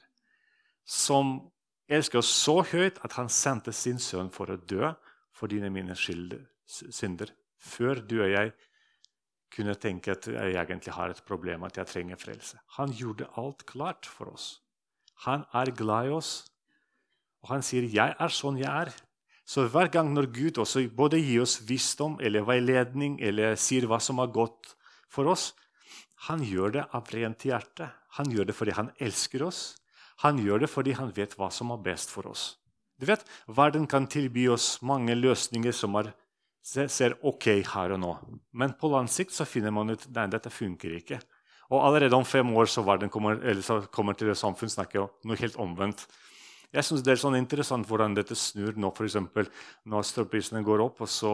Som 0.81 1.51
elsker 1.91 2.21
oss 2.23 2.31
så 2.33 2.61
høyt 2.65 2.97
at 3.05 3.13
han 3.19 3.29
sendte 3.29 3.73
sin 3.75 4.01
sønn 4.01 4.31
for 4.33 4.49
å 4.49 4.57
dø 4.57 4.89
for 5.35 5.51
dine 5.51 5.69
mine 5.69 5.93
synder. 5.95 7.35
Før 7.61 8.01
du 8.01 8.17
og 8.23 8.31
jeg 8.31 8.53
kunne 9.51 9.75
tenke 9.75 10.15
at 10.15 10.27
jeg 10.31 10.55
egentlig 10.55 10.95
har 10.95 11.11
et 11.11 11.23
problem, 11.27 11.67
at 11.67 11.77
jeg 11.77 11.89
trenger 11.91 12.17
frelse. 12.17 12.57
Han 12.79 12.93
gjorde 12.95 13.29
alt 13.37 13.65
klart 13.69 14.07
for 14.09 14.31
oss. 14.31 14.61
Han 15.27 15.43
er 15.53 15.73
glad 15.75 16.07
i 16.07 16.15
oss, 16.15 16.31
og 17.43 17.49
han 17.49 17.61
sier 17.61 17.83
'jeg 17.83 18.15
er 18.19 18.27
sånn 18.29 18.57
jeg 18.57 18.69
er'. 18.69 18.93
Så 19.47 19.65
hver 19.71 19.89
gang 19.91 20.11
når 20.13 20.29
Gud 20.31 20.61
også 20.61 20.85
både 20.95 21.19
gir 21.19 21.43
oss 21.43 21.57
visdom 21.67 22.19
eller 22.21 22.45
veiledning 22.47 23.17
eller 23.21 23.57
sier 23.59 23.87
hva 23.89 23.99
som 23.99 24.21
er 24.23 24.31
godt 24.31 24.75
for 25.11 25.27
oss, 25.31 25.51
han 26.27 26.43
gjør 26.45 26.75
det 26.77 26.87
av 26.93 27.09
rent 27.11 27.45
hjerte. 27.47 27.89
Han 28.17 28.31
gjør 28.31 28.51
det 28.51 28.55
fordi 28.55 28.75
han 28.77 28.91
elsker 29.01 29.43
oss. 29.47 29.61
Han 30.21 30.37
gjør 30.37 30.65
det 30.65 30.69
fordi 30.69 30.93
han 30.93 31.09
vet 31.15 31.33
hva 31.39 31.49
som 31.53 31.73
er 31.73 31.81
best 31.81 32.13
for 32.13 32.29
oss. 32.29 32.55
Du 33.01 33.07
vet, 33.09 33.23
Verden 33.49 33.87
kan 33.89 34.05
tilby 34.05 34.45
oss 34.53 34.75
mange 34.85 35.15
løsninger 35.17 35.73
som 35.73 35.97
er, 35.97 36.11
ser 36.61 37.17
ok 37.25 37.47
her 37.71 37.95
og 37.95 38.01
nå. 38.03 38.11
Men 38.53 38.75
på 38.77 38.91
lang 38.93 39.09
sikt 39.09 39.33
så 39.33 39.47
finner 39.49 39.73
man 39.73 39.89
ut 39.89 40.05
at 40.05 40.35
dette 40.35 40.53
funker 40.53 40.93
ikke. 40.99 41.17
Og 41.71 41.79
allerede 41.81 42.13
om 42.13 42.27
fem 42.27 42.53
år 42.53 42.69
så, 42.69 42.83
kommer, 43.09 43.41
så 43.63 43.79
kommer 43.89 44.13
til 44.13 44.29
det 44.29 44.37
samfunnet 44.37 44.75
snakke 44.75 45.07
noe 45.25 45.39
helt 45.39 45.57
omvendt. 45.57 46.05
Jeg 46.71 46.87
synes 46.87 47.03
Det 47.03 47.11
er 47.11 47.19
sånn 47.19 47.35
interessant 47.35 47.87
hvordan 47.87 48.15
dette 48.15 48.35
snur 48.35 48.77
nå, 48.79 48.93
f.eks. 48.95 49.17
når 49.91 50.05
strømprisene 50.07 50.63
går 50.63 50.83
opp. 50.85 51.01
og 51.03 51.09
så 51.09 51.33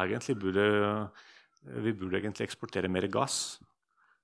egentlig 0.00 0.38
burde 0.40 0.68
Vi 1.84 1.92
burde 1.92 2.20
egentlig 2.20 2.48
eksportere 2.48 2.88
mer 2.88 3.06
gass. 3.12 3.58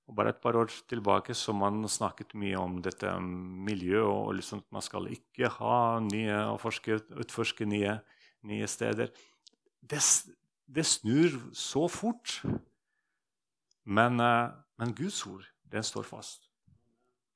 Og 0.07 0.15
bare 0.17 0.29
et 0.33 0.41
par 0.41 0.55
år 0.57 0.69
tilbake 0.89 1.33
så 1.33 1.53
man 1.53 1.85
snakket 1.89 2.33
mye 2.37 2.57
om 2.57 2.81
dette 2.81 3.09
miljøet. 3.21 4.05
og 4.05 4.35
liksom 4.35 4.63
Man 4.71 4.81
skal 4.81 5.09
ikke 5.13 5.49
ha 5.49 5.99
nye 5.99 6.37
og 6.49 6.59
forske, 6.61 6.99
utforske 7.13 7.65
nye, 7.65 7.99
nye 8.43 8.67
steder. 8.67 9.09
Det, 9.81 10.01
det, 10.67 10.85
snur 10.85 11.53
så 11.53 11.87
fort. 11.87 12.41
Men, 13.85 14.19
eh, 14.19 14.49
men 14.77 14.93
Guds 14.97 15.25
ord, 15.27 15.45
den 15.71 15.83
står 15.83 16.03
fast. 16.03 16.49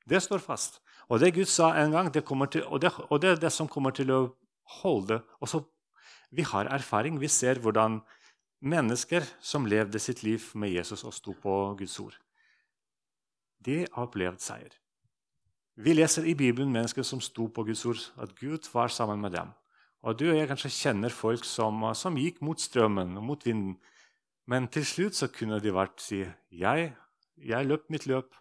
Det 0.10 0.22
står 0.24 0.42
fast. 0.44 0.80
Og 1.10 1.20
det 1.22 1.34
Gud 1.36 1.50
sa 1.50 1.74
en 1.78 1.92
gang, 1.92 2.14
det 2.14 2.24
til, 2.26 2.64
og, 2.66 2.82
det, 2.82 2.92
og, 3.10 3.22
det, 3.22 3.30
er 3.30 3.36
det 3.36 3.52
som 3.52 3.68
kommer 3.68 3.92
til 3.92 4.12
å 4.12 4.22
holde. 4.82 5.22
Også, 5.42 5.64
vi 6.32 6.42
har 6.42 6.66
erfaring. 6.66 7.20
Vi 7.20 7.28
ser 7.28 7.60
hvordan 7.60 8.02
mennesker 8.62 9.24
som 9.42 9.66
levde 9.66 10.00
sitt 10.00 10.24
liv 10.24 10.42
med 10.54 10.70
Jesus 10.70 11.04
og 11.04 11.14
sto 11.14 11.34
på 11.34 11.76
Guds 11.80 12.00
ord 12.00 12.18
de 13.66 13.82
har 13.84 14.08
opplevd 14.08 14.42
seier. 14.44 14.74
Vi 15.80 15.94
leser 15.96 16.28
i 16.28 16.36
Bibelen 16.36 16.72
mennesker 16.74 17.06
som 17.08 17.22
sto 17.24 17.48
på 17.52 17.64
Guds 17.68 17.86
ord, 17.88 18.02
at 18.20 18.36
Gud 18.40 18.68
var 18.74 18.92
sammen 18.92 19.22
med 19.22 19.36
dem. 19.36 19.54
Og 20.02 20.20
Du 20.20 20.30
og 20.30 20.38
jeg 20.38 20.48
kanskje 20.48 20.72
kjenner 20.72 21.12
folk 21.12 21.44
som, 21.44 21.84
som 21.96 22.18
gikk 22.18 22.42
mot 22.42 22.60
strømmen 22.60 23.18
og 23.20 23.24
mot 23.24 23.46
vinden. 23.46 23.78
Men 24.48 24.68
til 24.68 24.86
slutt 24.88 25.16
så 25.16 25.28
kunne 25.28 25.60
de 25.60 25.74
vært 25.76 26.00
si 26.02 26.24
jeg, 26.52 26.94
jeg 27.38 27.68
løp 27.68 27.90
mitt 27.92 28.08
løp, 28.08 28.32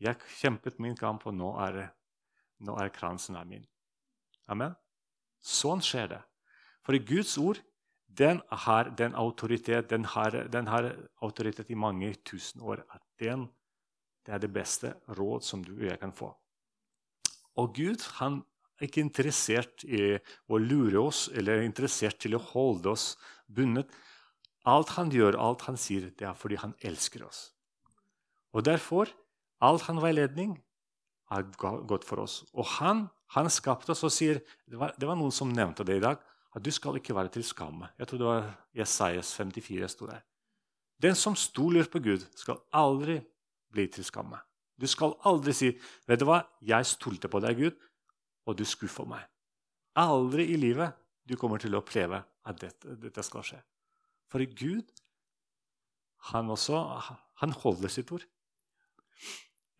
jeg 0.00 0.16
kjempet 0.40 0.80
min 0.80 0.96
kamp, 0.96 1.26
og 1.28 1.36
nå 1.36 1.52
er, 1.60 1.82
nå 2.64 2.76
er 2.80 2.92
kransen 2.94 3.36
er 3.36 3.48
min. 3.48 3.66
Amen? 4.50 4.74
Sånn 5.40 5.82
skjer 5.84 6.08
det. 6.14 6.20
For 6.84 6.96
i 6.96 7.04
Guds 7.04 7.36
ord 7.40 7.60
den 8.10 8.40
har 8.64 8.90
den 8.98 9.14
autoritet, 9.14 9.90
den 9.90 10.04
har, 10.04 10.34
den 10.50 10.66
har 10.66 10.88
autoritet 11.22 11.70
i 11.70 11.78
mange 11.78 12.14
tusen 12.26 12.60
år. 12.60 12.84
at 12.90 13.02
den 13.20 13.48
det 14.26 14.34
er 14.34 14.42
det 14.42 14.52
beste 14.52 14.92
råd 15.16 15.44
som 15.44 15.62
du 15.64 15.72
og 15.78 15.86
jeg 15.88 15.98
kan 16.00 16.12
få. 16.12 16.28
Og 17.60 17.72
Gud 17.74 18.04
han 18.20 18.42
er 18.78 18.88
ikke 18.88 19.02
interessert 19.02 19.84
i 19.84 20.16
å 20.48 20.60
lure 20.60 21.00
oss 21.00 21.28
eller 21.32 21.58
er 21.58 21.68
interessert 21.68 22.20
til 22.20 22.36
å 22.36 22.42
holde 22.52 22.92
oss 22.92 23.14
bundet. 23.48 23.88
Alt 24.68 24.92
han 24.98 25.12
gjør, 25.12 25.38
alt 25.40 25.64
han 25.68 25.80
sier, 25.80 26.10
det 26.16 26.28
er 26.28 26.36
fordi 26.36 26.60
han 26.60 26.76
elsker 26.84 27.24
oss. 27.26 27.50
Og 28.52 28.64
derfor 28.66 29.10
all 29.60 29.80
hans 29.84 30.02
veiledning 30.02 30.56
er 31.30 31.46
godt 31.60 32.04
for 32.08 32.24
oss. 32.24 32.40
Og 32.56 32.66
han, 32.78 33.06
han 33.36 33.50
skapte 33.52 33.94
oss 33.94 34.04
og 34.06 34.12
sier 34.14 34.40
det 34.66 34.80
var, 34.80 34.94
det 34.98 35.08
var, 35.08 35.18
noen 35.18 35.34
som 35.34 35.52
nevnte 35.52 35.86
det 35.86 36.00
i 36.00 36.04
dag. 36.04 36.18
at 36.54 36.64
Du 36.64 36.70
skal 36.74 36.96
ikke 36.98 37.14
være 37.14 37.28
til 37.28 37.44
skamme. 37.44 37.92
Jeg 37.98 38.08
tror 38.08 38.18
det 38.18 38.26
var 38.26 38.50
Jesajas 38.74 39.34
54 39.36 39.80
jeg 39.80 39.90
sto 39.90 40.06
der. 40.06 40.24
Den 41.00 41.14
som 41.14 41.36
stoler 41.36 41.86
på 41.88 42.00
Gud, 42.04 42.26
skal 42.36 42.60
aldri 42.72 43.20
bli 43.72 43.86
til 43.88 44.04
skamme. 44.04 44.40
Du 44.80 44.86
skal 44.86 45.14
aldri 45.24 45.52
si 45.52 45.78
'Vet 46.06 46.20
du 46.20 46.24
hva, 46.24 46.42
jeg 46.60 46.86
stolte 46.86 47.28
på 47.28 47.40
deg, 47.40 47.56
Gud, 47.56 47.76
og 48.46 48.58
du 48.58 48.64
skuffer 48.64 49.04
meg'. 49.04 49.28
Aldri 49.96 50.52
i 50.52 50.56
livet 50.56 50.92
du 51.28 51.36
kommer 51.36 51.58
til 51.58 51.74
å 51.74 51.80
oppleve 51.80 52.22
at 52.44 52.60
dette, 52.60 52.96
dette 53.00 53.22
skal 53.22 53.42
skje. 53.42 53.60
For 54.30 54.38
Gud, 54.44 54.84
han 56.32 56.50
også, 56.50 56.76
han 57.40 57.52
holder 57.52 57.88
sitt 57.88 58.12
ord. 58.12 58.24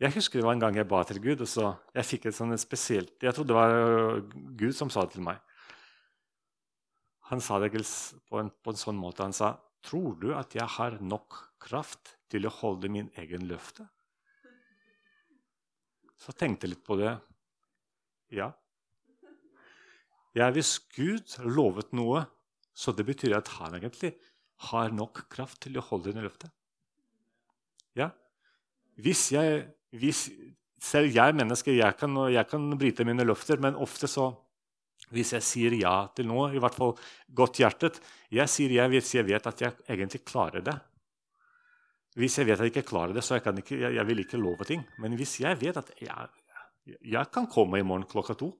Jeg 0.01 0.15
husker 0.15 0.39
det 0.39 0.45
var 0.47 0.55
en 0.57 0.63
gang 0.63 0.77
jeg 0.79 0.89
ba 0.89 1.03
til 1.05 1.19
Gud, 1.21 1.43
og 1.43 1.49
så 1.49 1.75
jeg 1.93 2.07
fikk 2.09 2.25
et 2.25 2.35
sånt 2.35 2.57
spesielt 2.57 3.21
Jeg 3.21 3.35
trodde 3.37 3.53
det 3.53 3.57
var 3.59 3.73
øh, 3.77 4.31
Gud 4.57 4.73
som 4.73 4.89
sa 4.89 5.05
det 5.05 5.13
til 5.13 5.25
meg. 5.25 5.37
Han 7.29 7.41
sa 7.43 7.59
det 7.61 7.69
på 7.77 8.39
en, 8.41 8.49
på 8.49 8.73
en 8.73 8.79
sånn 8.81 8.97
måte. 8.97 9.23
Han 9.23 9.35
sa, 9.35 9.55
'Tror 9.81 10.17
du 10.21 10.33
at 10.35 10.53
jeg 10.53 10.67
har 10.77 10.97
nok 11.01 11.37
kraft 11.61 12.17
til 12.29 12.45
å 12.45 12.53
holde 12.53 12.89
min 12.89 13.09
egen 13.17 13.47
løfte? 13.49 13.87
Så 16.21 16.33
tenkte 16.37 16.67
jeg 16.67 16.75
litt 16.75 16.85
på 16.85 16.97
det. 16.99 17.15
Ja. 18.29 18.51
Ja, 20.37 20.51
hvis 20.53 20.77
Gud 20.93 21.33
lovet 21.43 21.91
noe, 21.97 22.27
så 22.73 22.93
det 22.93 23.07
betyr 23.07 23.35
at 23.39 23.49
han 23.57 23.79
egentlig 23.79 24.13
har 24.69 24.93
nok 24.93 25.25
kraft 25.33 25.63
til 25.65 25.79
å 25.79 25.85
holde 25.87 26.13
det 26.13 26.23
løftet. 26.23 26.53
Ja. 27.97 28.11
Hvis 29.01 29.31
jeg, 29.33 29.65
hvis, 29.91 30.29
selv 30.81 31.11
jeg 31.13 31.35
menneske, 31.35 31.75
jeg 31.75 31.97
kan, 31.99 32.15
jeg 32.31 32.47
kan 32.49 32.69
bryte 32.79 33.05
mine 33.07 33.25
løfter, 33.27 33.59
men 33.61 33.75
ofte 33.75 34.09
så 34.09 34.31
hvis 35.11 35.33
jeg 35.35 35.43
sier 35.43 35.75
ja 35.75 35.95
til 36.15 36.29
noe, 36.29 36.51
i 36.55 36.61
hvert 36.61 36.77
fall 36.77 36.93
godt 37.35 37.57
hjertet 37.59 37.97
Jeg 38.31 38.47
sier 38.47 38.71
ja 38.71 38.85
hvis 38.87 39.09
jeg 39.15 39.25
vet 39.27 39.47
at 39.49 39.63
jeg 39.63 39.73
egentlig 39.89 40.21
klarer 40.23 40.63
det. 40.63 40.77
Hvis 42.15 42.37
jeg 42.37 42.47
vet 42.47 42.59
at 42.59 42.67
jeg 42.67 42.73
ikke 42.75 42.89
klarer 42.91 43.15
det, 43.15 43.23
så 43.23 43.35
jeg, 43.35 43.57
ikke, 43.63 43.79
jeg, 43.79 43.95
jeg 43.97 44.07
vil 44.07 44.23
ikke 44.23 44.39
love 44.39 44.67
ting. 44.67 44.85
Men 44.99 45.15
hvis 45.19 45.39
jeg 45.41 45.57
vet 45.59 45.77
at 45.79 45.91
jeg, 45.99 46.29
jeg 46.85 47.25
kan 47.33 47.47
komme 47.51 47.79
i 47.79 47.85
morgen 47.87 48.07
klokka 48.07 48.37
to 48.39 48.53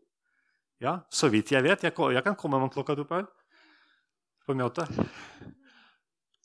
ja, 0.82 0.98
Så 1.14 1.30
vidt 1.30 1.52
jeg 1.54 1.62
vet. 1.64 1.84
Jeg 1.84 1.94
kan 1.94 2.36
komme 2.36 2.58
i 2.58 2.60
morgen 2.60 2.74
klokka 2.74 2.96
to 2.98 3.06
på, 3.06 3.22
på 4.48 4.54
møte. 4.58 4.88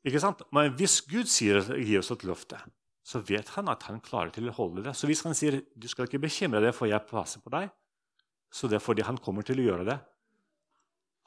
Ikke 0.07 0.21
sant? 0.21 0.43
Men 0.53 0.75
hvis 0.77 1.01
Gud 1.09 1.31
sier, 1.31 1.63
gir 1.81 2.03
oss 2.03 2.13
et 2.13 2.27
løfte, 2.29 2.61
så 3.07 3.21
vet 3.23 3.53
han 3.55 3.71
at 3.71 3.87
han 3.87 4.01
klarer 4.03 4.33
til 4.35 4.49
å 4.51 4.55
holde 4.57 4.83
det. 4.83 4.97
Så 4.99 5.07
hvis 5.07 5.23
han 5.27 5.37
sier 5.39 5.61
du 5.79 5.87
skal 5.91 6.09
ikke 6.09 6.25
bekymre 6.25 6.63
deg, 6.65 6.75
for 6.75 6.91
jeg 6.91 7.07
passer 7.07 7.43
på 7.43 7.53
deg, 7.55 7.71
så 8.51 8.67
det 8.71 8.81
er 8.81 8.83
fordi 8.83 9.05
han 9.07 9.21
kommer 9.23 9.47
til 9.47 9.63
å 9.63 9.67
gjøre 9.69 9.87
det. 9.87 9.97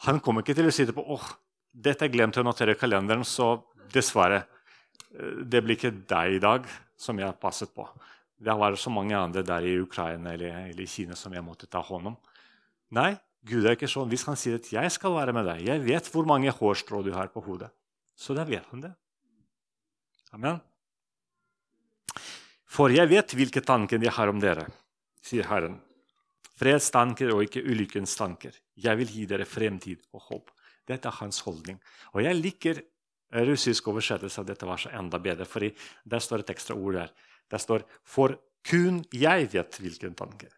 Han 0.07 0.19
kommer 0.23 0.43
ikke 0.43 0.57
til 0.57 0.67
å 0.67 0.73
si 0.75 0.85
det 0.87 0.95
på 0.95 1.05
åh, 1.15 1.25
dette 1.71 2.07
jeg 2.07 2.15
glemte 2.17 2.41
å 2.41 2.47
notere 2.47 2.75
i 2.75 2.79
kalenderen, 2.79 3.23
så 3.27 3.53
dessverre 3.93 4.43
det 5.09 5.63
blir 5.63 5.77
ikke 5.77 5.95
deg 6.09 6.37
i 6.37 6.43
dag 6.43 6.67
som 6.99 7.19
jeg 7.19 7.39
passet 7.41 7.71
på. 7.75 7.87
Det 8.39 8.51
har 8.51 8.59
vært 8.59 8.79
så 8.79 8.91
mange 8.93 9.15
andre 9.17 9.43
der 9.43 9.65
i 9.67 9.79
Ukraina 9.81 10.35
eller, 10.35 10.61
eller 10.69 10.83
i 10.83 10.87
Kina 10.89 11.17
som 11.17 11.33
jeg 11.35 11.43
måtte 11.43 11.67
ta 11.71 11.81
hånd 11.83 12.11
om. 12.11 12.17
Nei, 12.95 13.11
Gud 13.47 13.65
er 13.65 13.75
ikke 13.75 13.89
sånn. 13.89 14.09
Hvis 14.11 14.25
han 14.27 14.37
sier 14.39 14.59
at 14.59 14.67
'jeg 14.71 14.91
skal 14.91 15.15
være 15.15 15.33
med 15.33 15.45
deg', 15.45 15.65
jeg 15.65 15.83
vet 15.85 16.11
hvor 16.11 16.25
mange 16.25 16.51
hårstrå 16.51 17.03
du 17.03 17.11
har 17.13 17.27
på 17.27 17.43
hodet, 17.43 17.71
så 18.15 18.35
da 18.35 18.43
vet 18.43 18.65
han 18.71 18.81
det. 18.81 18.93
Amen. 20.33 20.59
For 22.69 22.93
jeg 22.93 23.09
vet 23.09 23.33
hvilke 23.33 23.63
tanker 23.65 24.01
jeg 24.01 24.13
har 24.13 24.29
om 24.29 24.39
dere, 24.41 24.67
sier 25.25 25.47
Herren. 25.49 25.79
Fredstanker 26.59 27.31
og 27.33 27.45
ikke 27.47 27.63
ulykkens 27.63 28.13
tanker. 28.19 28.53
Jeg 28.75 28.99
vil 28.99 29.11
gi 29.13 29.25
dere 29.29 29.47
fremtid 29.47 30.03
og 30.13 30.25
håp. 30.27 30.51
Dette 30.89 31.09
er 31.09 31.19
hans 31.21 31.39
holdning. 31.45 31.79
Og 32.13 32.23
jeg 32.25 32.37
liker 32.37 32.81
russisk 33.49 33.87
oversettelse 33.91 34.41
av 34.41 34.47
dette 34.49 34.67
verset 34.67 34.95
enda 34.97 35.19
bedre, 35.21 35.47
for 35.49 35.63
der 35.63 36.23
står 36.23 36.43
et 36.43 36.53
ekstra 36.55 36.75
ord 36.75 36.97
der. 36.97 37.11
Der 37.49 37.57
står 37.57 37.85
'For 38.03 38.37
kun 38.63 39.05
jeg 39.11 39.53
vet 39.53 39.79
hvilken 39.79 40.15
tanke'. 40.15 40.49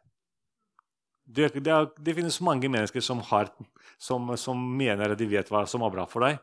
Det, 1.32 1.54
det, 1.63 1.91
det, 1.97 2.15
finnes 2.15 2.41
mange 2.41 2.67
mennesker 2.67 3.00
som, 3.00 3.19
har, 3.19 3.50
som, 3.97 4.36
som, 4.38 4.58
mener 4.58 5.15
de 5.15 5.26
vet 5.26 5.47
hva 5.47 5.65
som 5.67 5.82
er 5.82 5.89
bra 5.89 6.06
for 6.06 6.19
deg. 6.21 6.39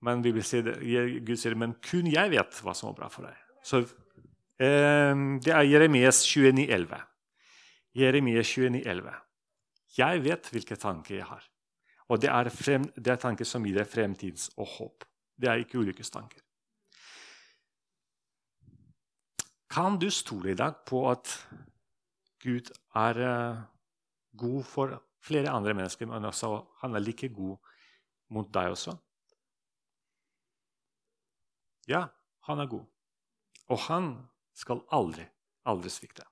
Men 0.00 0.22
Gud 0.22 0.42
sier 0.42 1.54
men 1.54 1.74
kun 1.82 2.06
jeg 2.06 2.30
vet 2.30 2.60
hva 2.62 2.74
som 2.74 2.90
er 2.90 2.94
bra 2.94 3.08
for 3.08 3.26
deg. 3.26 3.34
Så 3.62 3.82
Det 4.60 5.52
er 5.54 5.64
Jeremias 5.64 6.20
29,11. 6.28 6.98
Jeremias 7.96 8.50
29,11. 8.58 9.14
Jeg 9.96 10.20
vet 10.24 10.50
hvilke 10.52 10.76
tanker 10.76 11.16
jeg 11.16 11.24
har. 11.24 11.46
Og 12.10 12.20
det 12.20 12.28
er, 12.28 12.50
frem, 12.52 12.84
det 12.92 13.12
er 13.12 13.22
tanker 13.22 13.46
som 13.48 13.64
gir 13.64 13.78
deg 13.78 13.88
fremtids 13.88 14.50
og 14.58 14.68
håp. 14.76 15.06
Det 15.40 15.48
er 15.48 15.62
ikke 15.62 15.80
ulykkestanker. 15.80 16.42
Kan 19.70 20.00
du 20.02 20.08
stole 20.10 20.50
i 20.52 20.58
dag 20.58 20.82
på 20.86 21.04
at 21.08 21.30
Gud 22.42 22.72
er 22.98 23.20
uh, 23.22 23.60
god 24.36 24.64
for 24.66 24.96
flere 25.22 25.52
andre 25.54 25.74
mennesker, 25.78 26.08
men 26.10 26.26
også 26.26 26.50
han 26.82 26.96
er 26.96 27.04
like 27.04 27.28
god 27.28 27.56
mot 28.34 28.50
deg 28.54 28.74
også? 28.74 28.96
Ja, 31.88 32.08
han 32.48 32.58
er 32.58 32.66
god. 32.66 32.84
Og 33.70 33.78
han 33.86 34.10
skal 34.60 34.82
aldri, 34.92 35.24
aldri 35.68 35.92
svikte. 35.92 36.26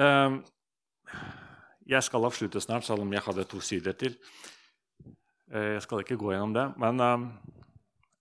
Um, 0.00 0.40
jeg 1.88 2.04
skal 2.06 2.26
avslutte 2.28 2.60
snart, 2.62 2.86
selv 2.86 3.04
om 3.04 3.12
jeg 3.12 3.24
hadde 3.24 3.48
to 3.48 3.60
sider 3.64 3.96
til. 3.98 4.16
Uh, 5.52 5.76
jeg 5.76 5.82
skal 5.84 6.04
ikke 6.04 6.20
gå 6.20 6.32
gjennom 6.32 6.54
det. 6.56 6.66
Men 6.80 7.00
um, 7.00 7.26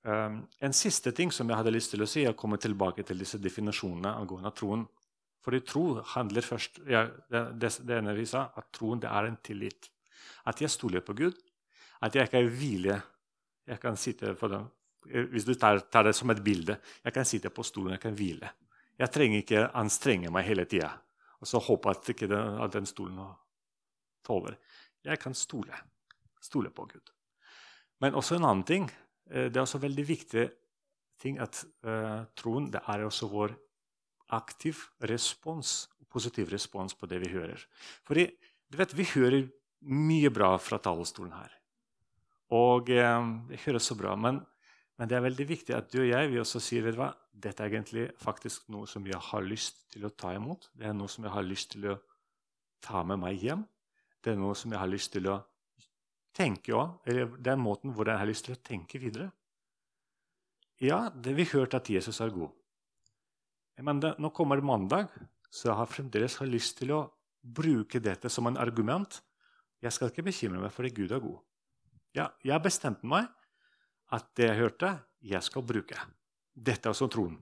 um, 0.08 0.42
en 0.62 0.76
siste 0.76 1.14
ting 1.16 1.34
som 1.36 1.50
jeg 1.50 1.60
hadde 1.60 1.76
lyst 1.76 1.94
til 1.96 2.04
å 2.04 2.10
si, 2.10 2.26
er 2.26 2.36
å 2.36 2.40
komme 2.40 2.60
tilbake 2.62 3.06
til 3.08 3.22
disse 3.22 3.40
definisjonene 3.42 4.16
angående 4.22 4.54
troen. 4.56 4.88
Fordi 5.42 5.62
tro 5.66 5.86
handler 6.14 6.46
først 6.46 6.84
ja, 6.90 7.08
det, 7.32 7.72
det, 7.82 7.96
ene 7.98 8.14
vi 8.14 8.28
sa, 8.30 8.52
at 8.56 8.68
troen 8.78 9.02
det 9.02 9.10
er 9.10 9.30
en 9.30 9.40
tillit. 9.42 9.90
At 10.46 10.62
jeg 10.62 10.74
stoler 10.74 11.02
på 11.06 11.16
Gud. 11.18 11.40
At 12.02 12.16
jeg 12.16 12.30
ikke 12.30 12.46
hvile. 12.50 13.02
jeg 13.68 13.80
kan 13.80 13.98
sitte 13.98 14.34
på 14.36 14.48
den. 14.48 14.66
Hvis 15.06 15.46
du 15.48 15.56
tar, 15.56 15.80
tar, 15.90 16.06
det 16.06 16.14
som 16.14 16.30
et 16.30 16.44
bilde 16.46 16.76
Jeg 17.04 17.14
kan 17.14 17.26
sitte 17.26 17.50
på 17.50 17.64
stolen 17.66 17.96
jeg 17.96 18.04
kan 18.04 18.14
hvile. 18.16 18.52
Jeg 19.02 19.10
trenger 19.10 19.42
ikke 19.42 19.64
anstrenge 19.82 20.30
meg 20.30 20.46
hele 20.46 20.68
tida 20.70 20.92
og 21.42 21.50
så 21.50 21.62
håpe 21.62 21.90
at 21.90 22.10
ikke 22.14 22.30
den, 22.30 22.60
at 22.62 22.74
den 22.74 22.86
stolen 22.86 23.18
tåler. 24.26 24.58
Jeg 25.04 25.18
kan 25.20 25.34
stole. 25.34 25.74
Stole 26.42 26.70
på 26.70 26.86
Gud. 26.86 27.14
Men 28.02 28.18
også 28.18 28.38
en 28.38 28.46
annen 28.46 28.66
ting. 28.66 28.86
Eh, 29.30 29.50
det 29.50 29.58
er 29.58 29.66
også 29.66 29.82
veldig 29.82 30.06
viktig 30.08 30.50
ting 31.22 31.38
at 31.38 31.60
uh, 31.86 32.26
troen 32.34 32.72
det 32.74 32.80
er 32.90 33.04
også 33.06 33.28
vår 33.30 33.52
aktiv 34.34 34.80
respons, 35.06 35.86
positiv 36.10 36.50
respons 36.50 36.96
på 36.98 37.06
det 37.06 37.20
vi 37.22 37.30
hører. 37.30 37.62
Fordi 38.08 38.26
du 38.72 38.78
vet, 38.80 38.96
Vi 38.98 39.04
hører 39.04 39.50
mye 39.82 40.30
bra 40.34 40.58
fra 40.58 40.80
talerstolen 40.80 41.34
her. 41.34 41.52
Og 42.50 42.90
eh, 42.90 43.28
det 43.50 43.60
høres 43.66 43.84
så 43.84 43.96
bra. 43.96 44.16
Men, 44.16 44.40
men, 45.00 45.10
det 45.10 45.18
er 45.18 45.24
veldig 45.26 45.48
viktig 45.50 45.76
at 45.76 45.90
du 45.92 46.02
og 46.04 46.10
jeg 46.10 46.30
vi 46.30 46.40
også 46.42 46.60
sier 46.62 46.84
vet 46.86 46.96
du 46.96 47.02
hva, 47.02 47.12
dette 47.32 47.64
er 47.64 47.72
egentlig 47.72 48.08
faktisk 48.22 48.68
noe 48.74 48.90
som 48.90 49.06
jeg 49.08 49.18
har 49.32 49.46
lyst 49.46 49.86
til 49.94 50.06
å 50.06 50.12
ta 50.14 50.34
imot. 50.38 50.68
Det 50.78 50.90
er 50.90 50.98
noe 50.98 51.10
som 51.10 51.26
jeg 51.26 51.34
har 51.34 51.48
lyst 51.48 51.72
til 51.74 51.88
å 51.90 51.96
ta 52.86 53.02
med 53.08 53.22
meg 53.24 53.42
hjem. 53.42 53.64
Det 54.22 54.34
er 54.34 54.42
noe 54.42 54.58
som 54.58 54.74
jeg 54.74 54.82
har 54.82 54.92
lyst 54.92 55.14
til 55.16 55.30
å 55.32 55.40
tenke 56.38 56.76
òg. 56.78 57.00
Eller 57.10 57.32
det 57.38 57.54
er 57.54 57.62
måten 57.62 57.96
hvordan 57.96 58.14
jeg 58.14 58.24
har 58.24 58.30
lyst 58.30 58.48
til 58.48 58.58
å 58.58 58.62
tenke 58.68 59.02
videre. 59.02 59.32
Ja, 60.82 61.10
det 61.10 61.34
vi 61.38 61.50
hørte 61.50 61.82
at 61.82 61.90
Jesus 61.94 62.22
er 62.22 62.34
god. 62.34 62.54
Men 63.82 64.02
det, 64.02 64.16
nå 64.22 64.30
kommer 64.36 64.62
mandag, 64.62 65.10
så 65.50 65.72
jeg 65.72 65.80
har 65.80 65.90
fremdeles 65.90 66.38
har 66.42 66.50
lyst 66.50 66.78
til 66.78 66.94
å 66.94 67.04
bruke 67.42 68.02
dette 68.02 68.30
som 68.30 68.46
en 68.50 68.60
argument. 68.62 69.22
Jeg 69.82 69.94
skal 69.96 70.12
ikke 70.12 70.28
bekymre 70.30 70.62
meg 70.62 70.74
fordi 70.76 70.94
Gud 71.02 71.14
er 71.14 71.24
god. 71.24 71.40
Ja, 72.18 72.28
jeg 72.46 72.62
bestemte 72.62 73.08
meg 73.08 73.30
at 74.12 74.28
det 74.38 74.50
jeg 74.50 74.60
hørte, 74.60 74.92
jeg 75.22 75.44
skal 75.46 75.66
bruke. 75.66 75.98
Dette 76.52 76.90
er 76.90 76.94
også 76.96 77.08
troen. 77.12 77.38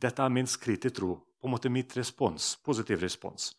Dette 0.00 0.22
er 0.22 0.32
min 0.32 0.48
skritt 0.50 0.84
til 0.84 0.94
tro. 0.94 1.14
På 1.40 1.48
en 1.48 1.54
måte 1.54 1.72
mitt 1.72 1.94
respons, 1.96 2.54
positiv 2.64 3.00
respons. 3.04 3.52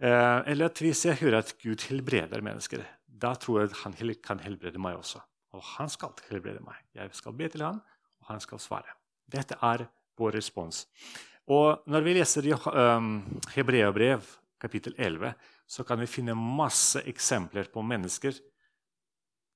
Eh, 0.00 0.40
eller 0.52 0.70
at 0.70 0.80
hvis 0.80 1.04
jeg 1.08 1.20
hører 1.20 1.40
at 1.42 1.54
Gud 1.60 1.84
helbreder 1.88 2.44
mennesker, 2.44 2.84
da 3.04 3.34
tror 3.36 3.60
jeg 3.60 3.70
at 3.70 3.80
han 3.84 3.96
kan 4.24 4.40
helbrede 4.40 4.80
meg 4.80 4.96
også. 4.96 5.20
Og 5.52 5.62
han 5.76 5.88
skal 5.88 6.14
helbrede 6.30 6.62
meg. 6.64 6.76
Jeg 6.94 7.10
skal 7.12 7.36
be 7.36 7.48
til 7.48 7.64
han, 7.66 7.80
og 8.20 8.26
han 8.32 8.40
skal 8.40 8.60
svare. 8.62 8.96
Dette 9.28 9.58
er 9.60 9.86
vår 10.16 10.36
respons. 10.38 10.86
Og 11.50 11.82
når 11.90 12.04
vi 12.06 12.14
leser 12.14 12.46
um, 12.54 13.24
Hebreabrev 13.54 14.22
kapittel 14.60 14.94
11, 14.98 15.32
så 15.66 15.84
kan 15.84 16.00
vi 16.00 16.06
finne 16.06 16.36
masse 16.36 17.02
eksempler 17.08 17.70
på 17.72 17.82
mennesker 17.82 18.36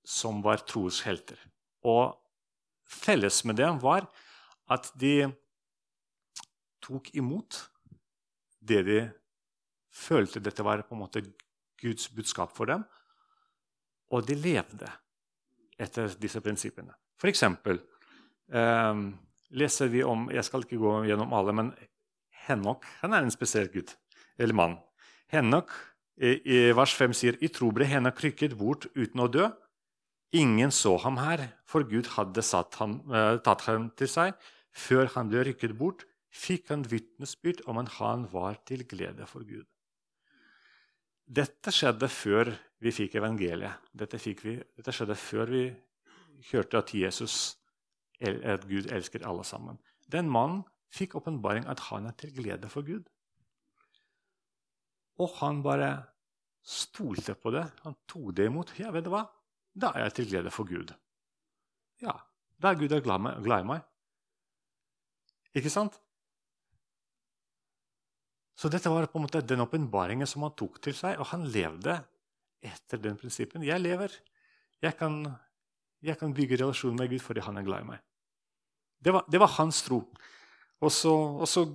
som 0.05 0.43
var 0.43 0.65
troshelter. 0.69 1.39
Og 1.85 2.15
felles 2.85 3.43
med 3.45 3.59
dem 3.61 3.81
var 3.83 4.09
at 4.73 4.91
de 5.01 5.29
tok 6.85 7.11
imot 7.17 7.61
det 8.65 8.83
de 8.89 9.01
følte 9.95 10.43
dette 10.43 10.65
var 10.65 10.83
på 10.85 10.97
en 10.97 11.05
måte 11.05 11.23
Guds 11.81 12.09
budskap 12.13 12.53
for 12.57 12.71
dem, 12.71 12.85
og 14.13 14.25
de 14.27 14.37
levde 14.39 14.89
etter 15.81 16.13
disse 16.21 16.41
prinsippene. 16.43 16.95
For 17.21 17.31
eksempel 17.31 17.81
eh, 18.53 19.01
leser 19.55 19.91
vi 19.93 20.05
om 20.07 20.29
Jeg 20.33 20.47
skal 20.47 20.65
ikke 20.65 20.81
gå 20.81 20.95
gjennom 21.09 21.35
alle, 21.37 21.55
men 21.57 21.73
Henok 22.45 22.87
han 23.01 23.17
er 23.17 23.25
en 23.25 23.35
spesiell 23.35 23.71
gutt, 23.73 23.95
eller 24.39 24.57
mann. 24.57 24.79
Henok 25.33 25.73
i 26.15 26.71
vers 26.77 26.93
5 26.95 27.15
sier 27.17 27.39
i 27.43 27.51
tro 27.51 27.73
ble 27.75 27.89
Henok 27.91 28.21
rykket 28.23 28.55
bort 28.59 28.87
uten 28.95 29.25
å 29.25 29.31
dø. 29.31 29.49
Ingen 30.35 30.73
så 30.75 30.97
ham 30.99 31.21
her, 31.23 31.47
for 31.63 31.87
Gud 31.87 32.09
hadde 32.17 32.43
ham, 32.81 32.97
uh, 33.07 33.39
tatt 33.39 33.69
ham 33.69 33.91
til 33.95 34.11
seg. 34.11 34.35
Før 34.75 35.07
han 35.15 35.31
ble 35.31 35.45
rykket 35.47 35.77
bort, 35.79 36.03
fikk 36.35 36.73
han 36.73 36.83
vitnesbyrd 36.91 37.63
om 37.71 37.79
at 37.79 37.93
han 38.01 38.27
var 38.33 38.59
til 38.67 38.83
glede 38.91 39.29
for 39.31 39.47
Gud. 39.47 39.67
Dette 41.25 41.71
skjedde 41.73 42.09
før 42.11 42.51
vi 42.83 42.93
fikk 42.93 43.15
evangeliet. 43.21 43.79
Dette, 43.95 44.19
fikk 44.19 44.43
vi, 44.45 44.57
dette 44.77 44.93
skjedde 44.93 45.17
før 45.17 45.53
vi 45.55 45.63
hørte 46.51 46.83
at 46.83 46.91
Jesus, 46.99 47.55
at 48.21 48.67
Gud 48.69 48.91
elsker 48.93 49.25
alle 49.25 49.45
sammen. 49.47 49.79
Den 50.11 50.29
mannen 50.29 50.65
fikk 50.93 51.15
åpenbaring 51.19 51.69
at 51.71 51.81
han 51.89 52.11
er 52.11 52.19
til 52.19 52.35
glede 52.35 52.69
for 52.73 52.85
Gud. 52.87 53.07
Og 55.23 55.31
han 55.39 55.63
bare 55.63 55.95
stolte 56.65 57.37
på 57.39 57.55
det. 57.55 57.65
Han 57.87 57.95
tok 58.11 58.35
det 58.37 58.51
imot. 58.51 58.75
Ja, 58.81 58.91
vet 58.91 59.07
du 59.07 59.13
hva? 59.15 59.25
Da 59.75 59.91
er 59.95 60.07
jeg 60.07 60.17
til 60.19 60.31
glede 60.31 60.53
for 60.55 60.69
Gud. 60.69 60.95
Ja, 62.03 62.15
da 62.63 62.71
er 62.71 62.79
Gud 62.79 62.95
glad 63.03 63.61
i 63.61 63.69
meg. 63.69 63.85
Ikke 65.55 65.71
sant? 65.71 65.99
Så 68.55 68.71
dette 68.71 68.91
var 68.91 69.07
på 69.11 69.19
en 69.19 69.27
måte 69.27 69.43
den 69.43 69.65
åpenbaringen 69.65 70.29
som 70.31 70.47
han 70.47 70.55
tok 70.59 70.79
til 70.83 70.95
seg, 70.97 71.19
og 71.19 71.31
han 71.33 71.47
levde 71.51 71.99
etter 72.65 73.01
den 73.03 73.19
prinsippen. 73.19 73.67
Jeg 73.67 73.83
lever. 73.83 74.15
Jeg 74.83 74.97
kan, 74.99 75.25
jeg 76.05 76.19
kan 76.21 76.35
bygge 76.35 76.61
relasjon 76.63 76.97
med 76.99 77.11
Gud 77.11 77.23
fordi 77.25 77.43
han 77.45 77.59
er 77.59 77.67
glad 77.67 77.85
i 77.85 77.89
meg. 77.95 78.05
Det 79.05 79.13
var, 79.13 79.27
det 79.29 79.41
var 79.43 79.53
hans 79.59 79.83
tro. 79.85 80.01
Og 80.85 80.93
så, 80.93 81.13
og 81.13 81.49
så 81.51 81.67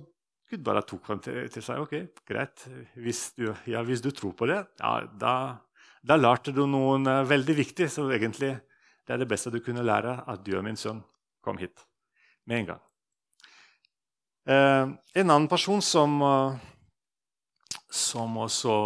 Gud 0.50 0.64
bare 0.66 0.82
tok 0.82 1.06
ham 1.12 1.20
til, 1.22 1.44
til, 1.52 1.62
seg. 1.62 1.78
Ok, 1.78 1.94
greit. 2.26 2.64
Hvis 2.98 3.28
du, 3.36 3.52
ja, 3.70 3.84
hvis 3.86 4.02
du 4.02 4.10
tror 4.10 4.32
på 4.34 4.48
det, 4.50 4.58
ja, 4.80 4.94
da, 5.20 5.34
da 6.00 6.16
lærte 6.16 6.52
du 6.56 6.64
noe 6.68 6.98
eh, 7.04 7.26
veldig 7.28 7.56
viktig, 7.60 7.88
så 7.92 8.06
egentlig 8.12 8.54
det 9.06 9.14
er 9.14 9.22
det 9.22 9.28
beste 9.30 9.52
du 9.52 9.60
kunne 9.64 9.84
lære, 9.84 10.20
at 10.26 10.44
du 10.46 10.54
og 10.56 10.64
min 10.64 10.78
sønn 10.78 11.02
kom 11.44 11.58
hit 11.60 11.84
med 12.46 12.62
en 12.62 12.68
gang. 12.72 12.82
Eh, 14.50 14.86
en 15.20 15.30
annen 15.30 15.48
person 15.50 15.82
som, 15.84 16.16
uh, 16.22 16.56
som 17.90 18.38
også 18.40 18.76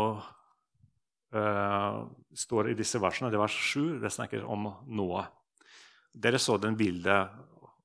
eh, 1.36 1.98
står 2.34 2.72
i 2.72 2.76
disse 2.78 2.98
versene, 3.02 3.30
det 3.30 3.40
vers 3.40 3.54
7, 3.70 4.00
det 4.02 4.12
snakker 4.12 4.44
om 4.50 4.66
Noah. 4.90 5.30
Dere 6.14 6.40
så 6.42 6.58
den 6.62 6.76
bildet 6.78 7.30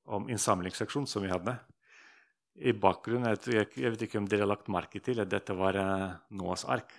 om 0.10 0.30
innsamlingsseksjon 0.30 1.08
som 1.10 1.24
vi 1.26 1.32
hadde. 1.32 1.56
I 2.60 2.74
bakgrunnen, 2.76 3.30
jeg, 3.46 3.70
vet 3.78 4.08
ikke 4.08 4.20
om 4.20 4.28
dere 4.28 4.44
har 4.44 4.52
lagt 4.52 4.72
merke 4.74 5.00
til 5.04 5.22
at 5.22 5.30
dette 5.32 5.56
var 5.56 5.78
uh, 5.78 6.18
Noahs 6.36 6.66
ark. 6.66 6.92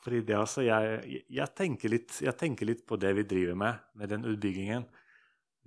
Fordi 0.00 0.22
det 0.24 0.36
altså, 0.36 0.64
jeg, 0.64 1.22
jeg, 1.28 1.48
tenker 1.56 1.92
litt, 1.92 2.14
jeg, 2.24 2.36
tenker 2.40 2.68
litt, 2.68 2.86
på 2.88 2.96
det 3.00 3.12
vi 3.18 3.26
driver 3.28 3.58
med, 3.62 3.80
med 4.00 4.12
den 4.12 4.24
utbyggingen. 4.30 4.86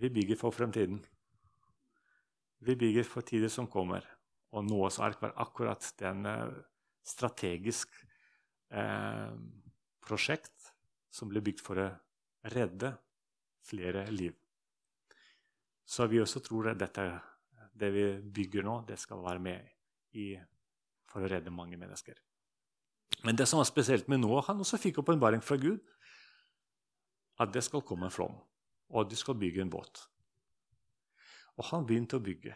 Vi 0.01 0.09
bygger 0.09 0.39
for 0.39 0.55
fremtiden. 0.55 1.03
Vi 2.63 2.75
bygger 2.79 3.05
for 3.05 3.25
tider 3.27 3.51
som 3.53 3.69
kommer. 3.69 4.07
Og 4.53 4.65
Noas 4.65 4.97
ark 5.01 5.21
var 5.21 5.35
akkurat 5.41 5.85
den 6.01 6.25
uh, 6.29 6.49
strategisk 7.03 7.93
eh, 8.71 9.33
prosjekt 10.03 10.71
som 11.13 11.29
ble 11.29 11.41
bygd 11.43 11.61
for 11.63 11.81
å 11.81 11.89
redde 12.53 12.93
flere 13.63 14.05
liv. 14.11 14.35
Så 15.83 16.07
vi 16.07 16.21
også 16.23 16.41
tror 16.45 16.71
at 16.71 16.79
dette, 16.79 17.05
det 17.75 17.89
vi 17.93 18.05
bygger 18.39 18.65
nå, 18.65 18.77
det 18.87 18.97
skal 19.01 19.23
være 19.25 19.43
med 19.43 19.73
i 20.19 20.31
for 21.11 21.25
å 21.25 21.29
redde 21.29 21.53
mange 21.53 21.77
mennesker. 21.77 22.15
Men 23.21 23.37
det 23.37 23.45
som 23.47 23.61
var 23.61 23.67
spesielt 23.69 24.09
med 24.11 24.23
Noah, 24.23 24.43
han 24.47 24.59
også 24.63 24.79
fikk 24.81 24.99
åpenbaring 25.03 25.43
fra 25.45 25.59
Gud 25.61 25.79
at 27.41 27.53
det 27.53 27.63
skal 27.65 27.83
komme 27.85 28.07
en 28.07 28.13
flom, 28.13 28.35
og 28.93 29.03
at 29.03 29.11
de 29.11 29.17
skal 29.17 29.37
bygge 29.39 29.63
en 29.63 29.71
båt. 29.73 30.03
Og 31.57 31.67
han 31.69 31.85
begynte 31.85 32.17
å 32.17 32.23
bygge. 32.23 32.55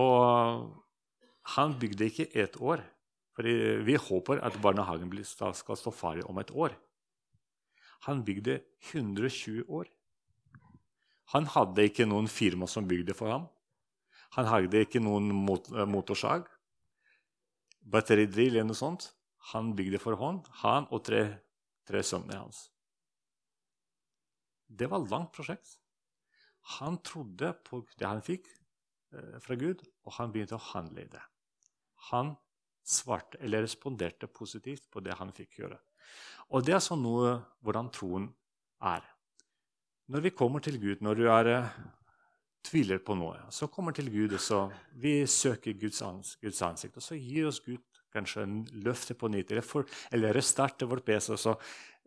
Og 0.00 0.74
han 1.54 1.76
bygde 1.80 2.08
ikke 2.08 2.30
ett 2.32 2.56
år. 2.60 2.82
For 3.34 3.46
vi 3.86 3.96
håper 3.98 4.40
at 4.46 4.60
barnehagen 4.62 5.10
skal 5.26 5.78
stå 5.78 5.90
ferdig 5.90 6.24
om 6.30 6.38
et 6.38 6.52
år. 6.54 6.76
Han 8.06 8.22
bygde 8.24 8.60
120 8.92 9.64
år. 9.68 9.88
Han 11.32 11.48
hadde 11.50 11.86
ikke 11.88 12.06
noen 12.06 12.28
firma 12.28 12.68
som 12.70 12.86
bygde 12.86 13.16
for 13.16 13.32
ham. 13.32 13.48
Han 14.36 14.46
hadde 14.50 14.84
ikke 14.84 15.02
noen 15.02 15.30
mot 15.32 15.66
motorsag, 15.88 16.46
batteridrill 17.84 18.54
eller 18.54 18.68
noe 18.68 18.78
sånt. 18.78 19.10
Han 19.52 19.74
bygde 19.76 20.00
for 20.00 20.16
hånd, 20.16 20.46
han 20.62 20.88
og 20.90 21.04
tre, 21.04 21.24
tre 21.84 22.00
sønner 22.06 22.40
hans. 22.40 22.68
Det 24.64 24.88
var 24.90 25.04
et 25.04 25.12
langt 25.12 25.32
prosjekt. 25.36 25.76
Han 26.78 26.96
trodde 27.04 27.52
på 27.66 27.82
det 28.00 28.08
han 28.08 28.22
fikk 28.24 28.48
eh, 28.48 29.36
fra 29.44 29.56
Gud, 29.60 29.84
og 30.06 30.16
han 30.16 30.32
begynte 30.32 30.56
å 30.56 30.66
handle 30.72 31.04
i 31.04 31.10
det. 31.12 31.20
Han 32.10 32.32
svarte, 32.84 33.38
eller 33.44 33.64
responderte 33.64 34.28
positivt 34.28 34.88
på 34.92 35.02
det 35.04 35.16
han 35.18 35.32
fikk 35.36 35.60
gjøre. 35.60 35.76
Og 36.56 36.64
det 36.64 36.76
er 36.76 36.84
sånn 36.84 37.04
noe 37.04 37.36
hvordan 37.64 37.90
troen 37.92 38.30
er. 38.84 39.04
Når 40.12 40.24
vi 40.26 40.34
kommer 40.36 40.64
til 40.64 40.76
Gud, 40.80 41.04
når 41.04 41.20
du 41.20 41.28
er, 41.32 41.52
eh, 41.52 41.76
tviler 42.64 43.00
på 43.04 43.16
noe, 43.18 43.38
så 43.52 43.68
kommer 43.72 43.94
til 43.96 44.10
Gud, 44.12 44.36
og 44.36 44.42
så 44.42 44.60
vi 45.00 45.22
søker 45.28 45.76
Guds, 45.78 46.00
ans 46.02 46.34
Guds 46.42 46.62
ansikt, 46.64 46.98
og 46.98 47.04
så 47.04 47.18
gir 47.18 47.48
oss 47.50 47.60
Gud 47.64 47.82
kanskje 48.14 48.44
en 48.46 48.60
løfte 48.84 49.16
på 49.18 49.28
nytt, 49.32 49.52
eller, 49.52 49.66
for, 49.66 49.88
eller 50.14 50.34
restarter 50.36 50.88
vår 50.90 51.02
PC, 51.06 51.32
og 51.34 51.40
så 51.40 51.54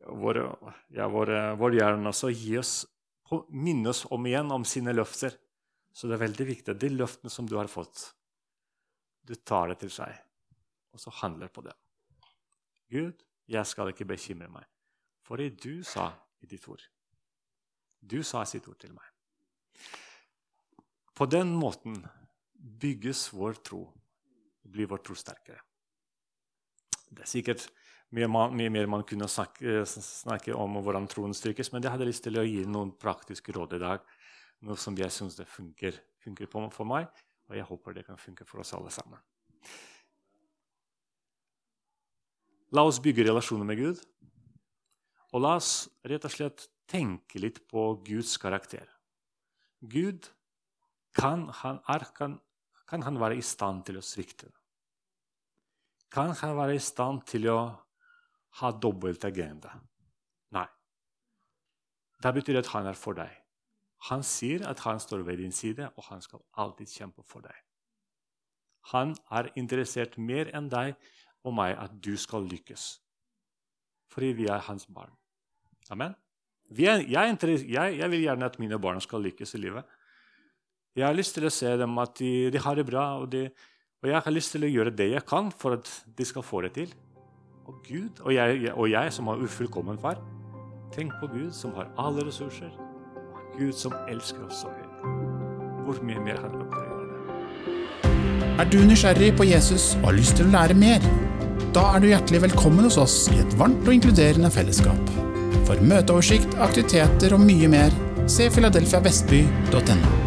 vår, 0.08 0.39
ja, 0.96 1.08
vår, 1.12 1.34
vår 1.60 1.80
hjerne 1.80 2.13
også 2.13 2.32
gi 2.34 2.56
oss, 2.60 2.78
minne 3.50 3.91
oss 3.91 4.06
om 4.13 4.28
igjen 4.30 4.54
om 4.56 4.63
sine 4.67 4.93
løfter. 4.96 5.34
Så 5.91 6.08
det 6.08 6.15
er 6.15 6.28
veldig 6.28 6.46
viktig 6.48 6.76
de 6.78 6.91
løftene 6.93 7.32
som 7.34 7.48
du 7.50 7.56
har 7.58 7.70
fått, 7.72 8.12
du 9.28 9.34
tar 9.36 9.74
det 9.74 9.80
til 9.82 9.91
seg, 9.91 10.13
og 10.93 11.02
så 11.02 11.12
handler 11.24 11.50
på 11.52 11.65
det. 11.65 11.74
Gud, 12.93 13.26
jeg 13.50 13.67
skal 13.67 13.91
ikke 13.91 14.08
bekymre 14.08 14.48
meg, 14.52 14.67
for 15.26 15.41
det 15.41 15.58
du 15.60 15.84
sa 15.84 16.12
i 16.39 16.48
ditt 16.48 16.67
ord. 16.70 16.84
Du 18.00 18.22
sa 18.24 18.46
sitt 18.48 18.67
ord 18.70 18.78
til 18.80 18.93
meg. 18.96 19.10
På 21.18 21.26
den 21.26 21.56
måten 21.58 21.98
bygges 22.54 23.34
vår 23.34 23.54
tro, 23.66 23.80
blir 24.62 24.86
vår 24.92 25.02
tro 25.02 25.16
sterkere. 25.18 25.64
Det 27.10 27.24
er 27.24 27.32
sikkert 27.32 27.64
mye, 28.14 28.28
mye, 28.30 28.70
mer 28.70 28.90
man 28.92 29.06
kunne 29.08 29.26
snakke, 29.32 29.82
snakke, 29.90 30.54
om 30.54 30.78
hvordan 30.86 31.08
troen 31.10 31.34
styrkes, 31.34 31.72
men 31.74 31.82
jeg 31.82 31.96
hadde 31.96 32.10
lyst 32.10 32.28
til 32.28 32.38
å 32.38 32.46
gi 32.46 32.62
noen 32.70 32.94
praktiske 33.02 33.56
råd 33.56 33.74
i 33.80 33.82
dag. 33.82 34.06
Noe 34.68 34.78
som 34.78 34.94
jeg 35.00 35.10
syns 35.14 35.40
funker, 35.50 35.98
funker 36.22 36.54
for 36.54 36.86
meg, 36.86 37.10
og 37.50 37.58
jeg 37.58 37.66
håper 37.66 37.98
det 37.98 38.06
kan 38.06 38.22
funke 38.22 38.46
for 38.46 38.62
oss 38.62 38.76
alle 38.78 38.94
sammen. 38.94 39.18
La 42.78 42.84
oss 42.86 43.02
bygge 43.02 43.26
relasjoner 43.26 43.66
med 43.66 43.80
Gud. 43.80 44.02
Og 45.34 45.42
la 45.42 45.58
oss 45.58 45.88
rett 46.06 46.30
og 46.30 46.34
slett 46.34 46.70
tenke 46.86 47.42
litt 47.42 47.64
på 47.72 47.90
Guds 48.06 48.38
karakter. 48.38 48.86
Gud, 49.82 50.28
kan 51.18 51.48
han, 51.64 51.82
er, 51.90 52.06
kan, 52.16 52.38
kan 52.90 53.04
han 53.04 53.20
være 53.20 53.40
i 53.40 53.46
stand 53.46 53.84
til 53.88 54.00
å 54.00 54.06
svikte? 54.06 54.52
Kan 56.14 56.32
han 56.40 56.56
være 56.58 56.78
i 56.78 56.84
stand 56.84 57.26
til 57.28 57.50
å 57.52 57.60
ha 58.62 58.72
dobbelt 58.72 59.26
agenda. 59.28 59.74
Nei. 60.56 60.66
Det 62.24 62.34
betyr 62.38 62.62
at 62.62 62.72
han 62.74 62.88
er 62.90 62.98
for 62.98 63.18
deg. 63.18 63.34
Han 64.10 64.24
sier 64.26 64.64
at 64.70 64.82
han 64.86 65.02
står 65.02 65.26
ved 65.26 65.42
din 65.42 65.54
side, 65.54 65.90
og 65.98 66.06
han 66.10 66.22
skal 66.22 66.44
alltid 66.54 66.90
kjempe 66.90 67.26
for 67.26 67.46
deg. 67.46 67.56
Han 68.94 69.16
er 69.34 69.52
interessert 69.60 70.16
mer 70.18 70.52
enn 70.56 70.70
deg 70.72 70.96
og 71.44 71.56
meg 71.58 71.76
at 71.80 71.98
du 72.04 72.14
skal 72.20 72.46
lykkes. 72.48 72.98
Fordi 74.14 74.32
vi 74.38 74.48
er 74.48 74.64
hans 74.70 74.88
barn. 74.88 75.12
Amen. 75.92 76.16
Er, 76.68 77.04
jeg, 77.08 77.38
jeg, 77.68 77.98
jeg, 78.00 78.10
vil 78.12 78.24
gjerne 78.24 78.48
at 78.48 78.58
mine 78.60 78.80
barn 78.80 79.02
skal 79.04 79.24
lykkes 79.24 79.56
i 79.56 79.62
livet. 79.62 79.97
Jeg 80.98 81.06
har 81.06 81.14
lyst 81.14 81.36
til 81.38 81.46
å 81.46 81.54
se 81.54 81.70
dem 81.78 82.00
at 82.02 82.16
de, 82.18 82.50
de 82.50 82.62
har 82.62 82.78
det 82.80 82.88
bra, 82.88 83.20
og, 83.22 83.28
de, 83.30 83.44
og 84.02 84.10
jeg 84.10 84.22
har 84.26 84.34
lyst 84.34 84.56
til 84.56 84.66
å 84.66 84.72
gjøre 84.72 84.96
det 84.98 85.12
jeg 85.12 85.26
kan 85.30 85.52
for 85.54 85.78
at 85.78 85.92
de 86.18 86.26
skal 86.26 86.46
få 86.46 86.64
det 86.66 86.74
til. 86.74 86.96
Og 87.70 87.84
Gud, 87.86 88.24
og 88.24 88.34
jeg, 88.34 88.72
og 88.74 88.90
jeg 88.90 89.14
som 89.14 89.30
har 89.30 89.44
ufullkommen 89.44 90.00
far, 90.02 90.18
tenk 90.96 91.14
på 91.22 91.30
Gud 91.36 91.54
som 91.54 91.76
har 91.78 91.92
alle 92.02 92.26
ressurser, 92.26 92.74
og 92.74 93.60
Gud 93.60 93.78
som 93.78 93.94
elsker 94.10 94.42
oss 94.48 94.64
så 94.64 94.74
høyt. 94.74 95.06
Hvor 95.86 96.02
mye 96.08 96.24
mer 96.24 96.42
har 96.42 96.50
dere 96.56 96.82
gjøre 96.82 97.06
det? 97.06 97.22
Er 98.58 98.72
du 98.74 98.82
nysgjerrig 98.82 99.36
på 99.38 99.46
Jesus 99.46 99.92
og 100.00 100.10
har 100.10 100.18
lyst 100.18 100.40
til 100.40 100.50
å 100.50 100.56
lære 100.56 100.82
mer? 100.82 101.06
Da 101.78 101.92
er 101.94 102.02
du 102.02 102.10
hjertelig 102.10 102.48
velkommen 102.48 102.90
hos 102.90 102.98
oss 102.98 103.20
i 103.36 103.38
et 103.44 103.60
varmt 103.60 103.86
og 103.86 103.94
inkluderende 104.00 104.50
fellesskap. 104.50 105.18
For 105.70 105.78
møteoversikt, 105.78 106.58
aktiviteter 106.58 107.38
og 107.38 107.46
mye 107.46 107.70
mer, 107.70 107.94
se 108.26 108.50
filadelfiavestby.no. 108.56 110.27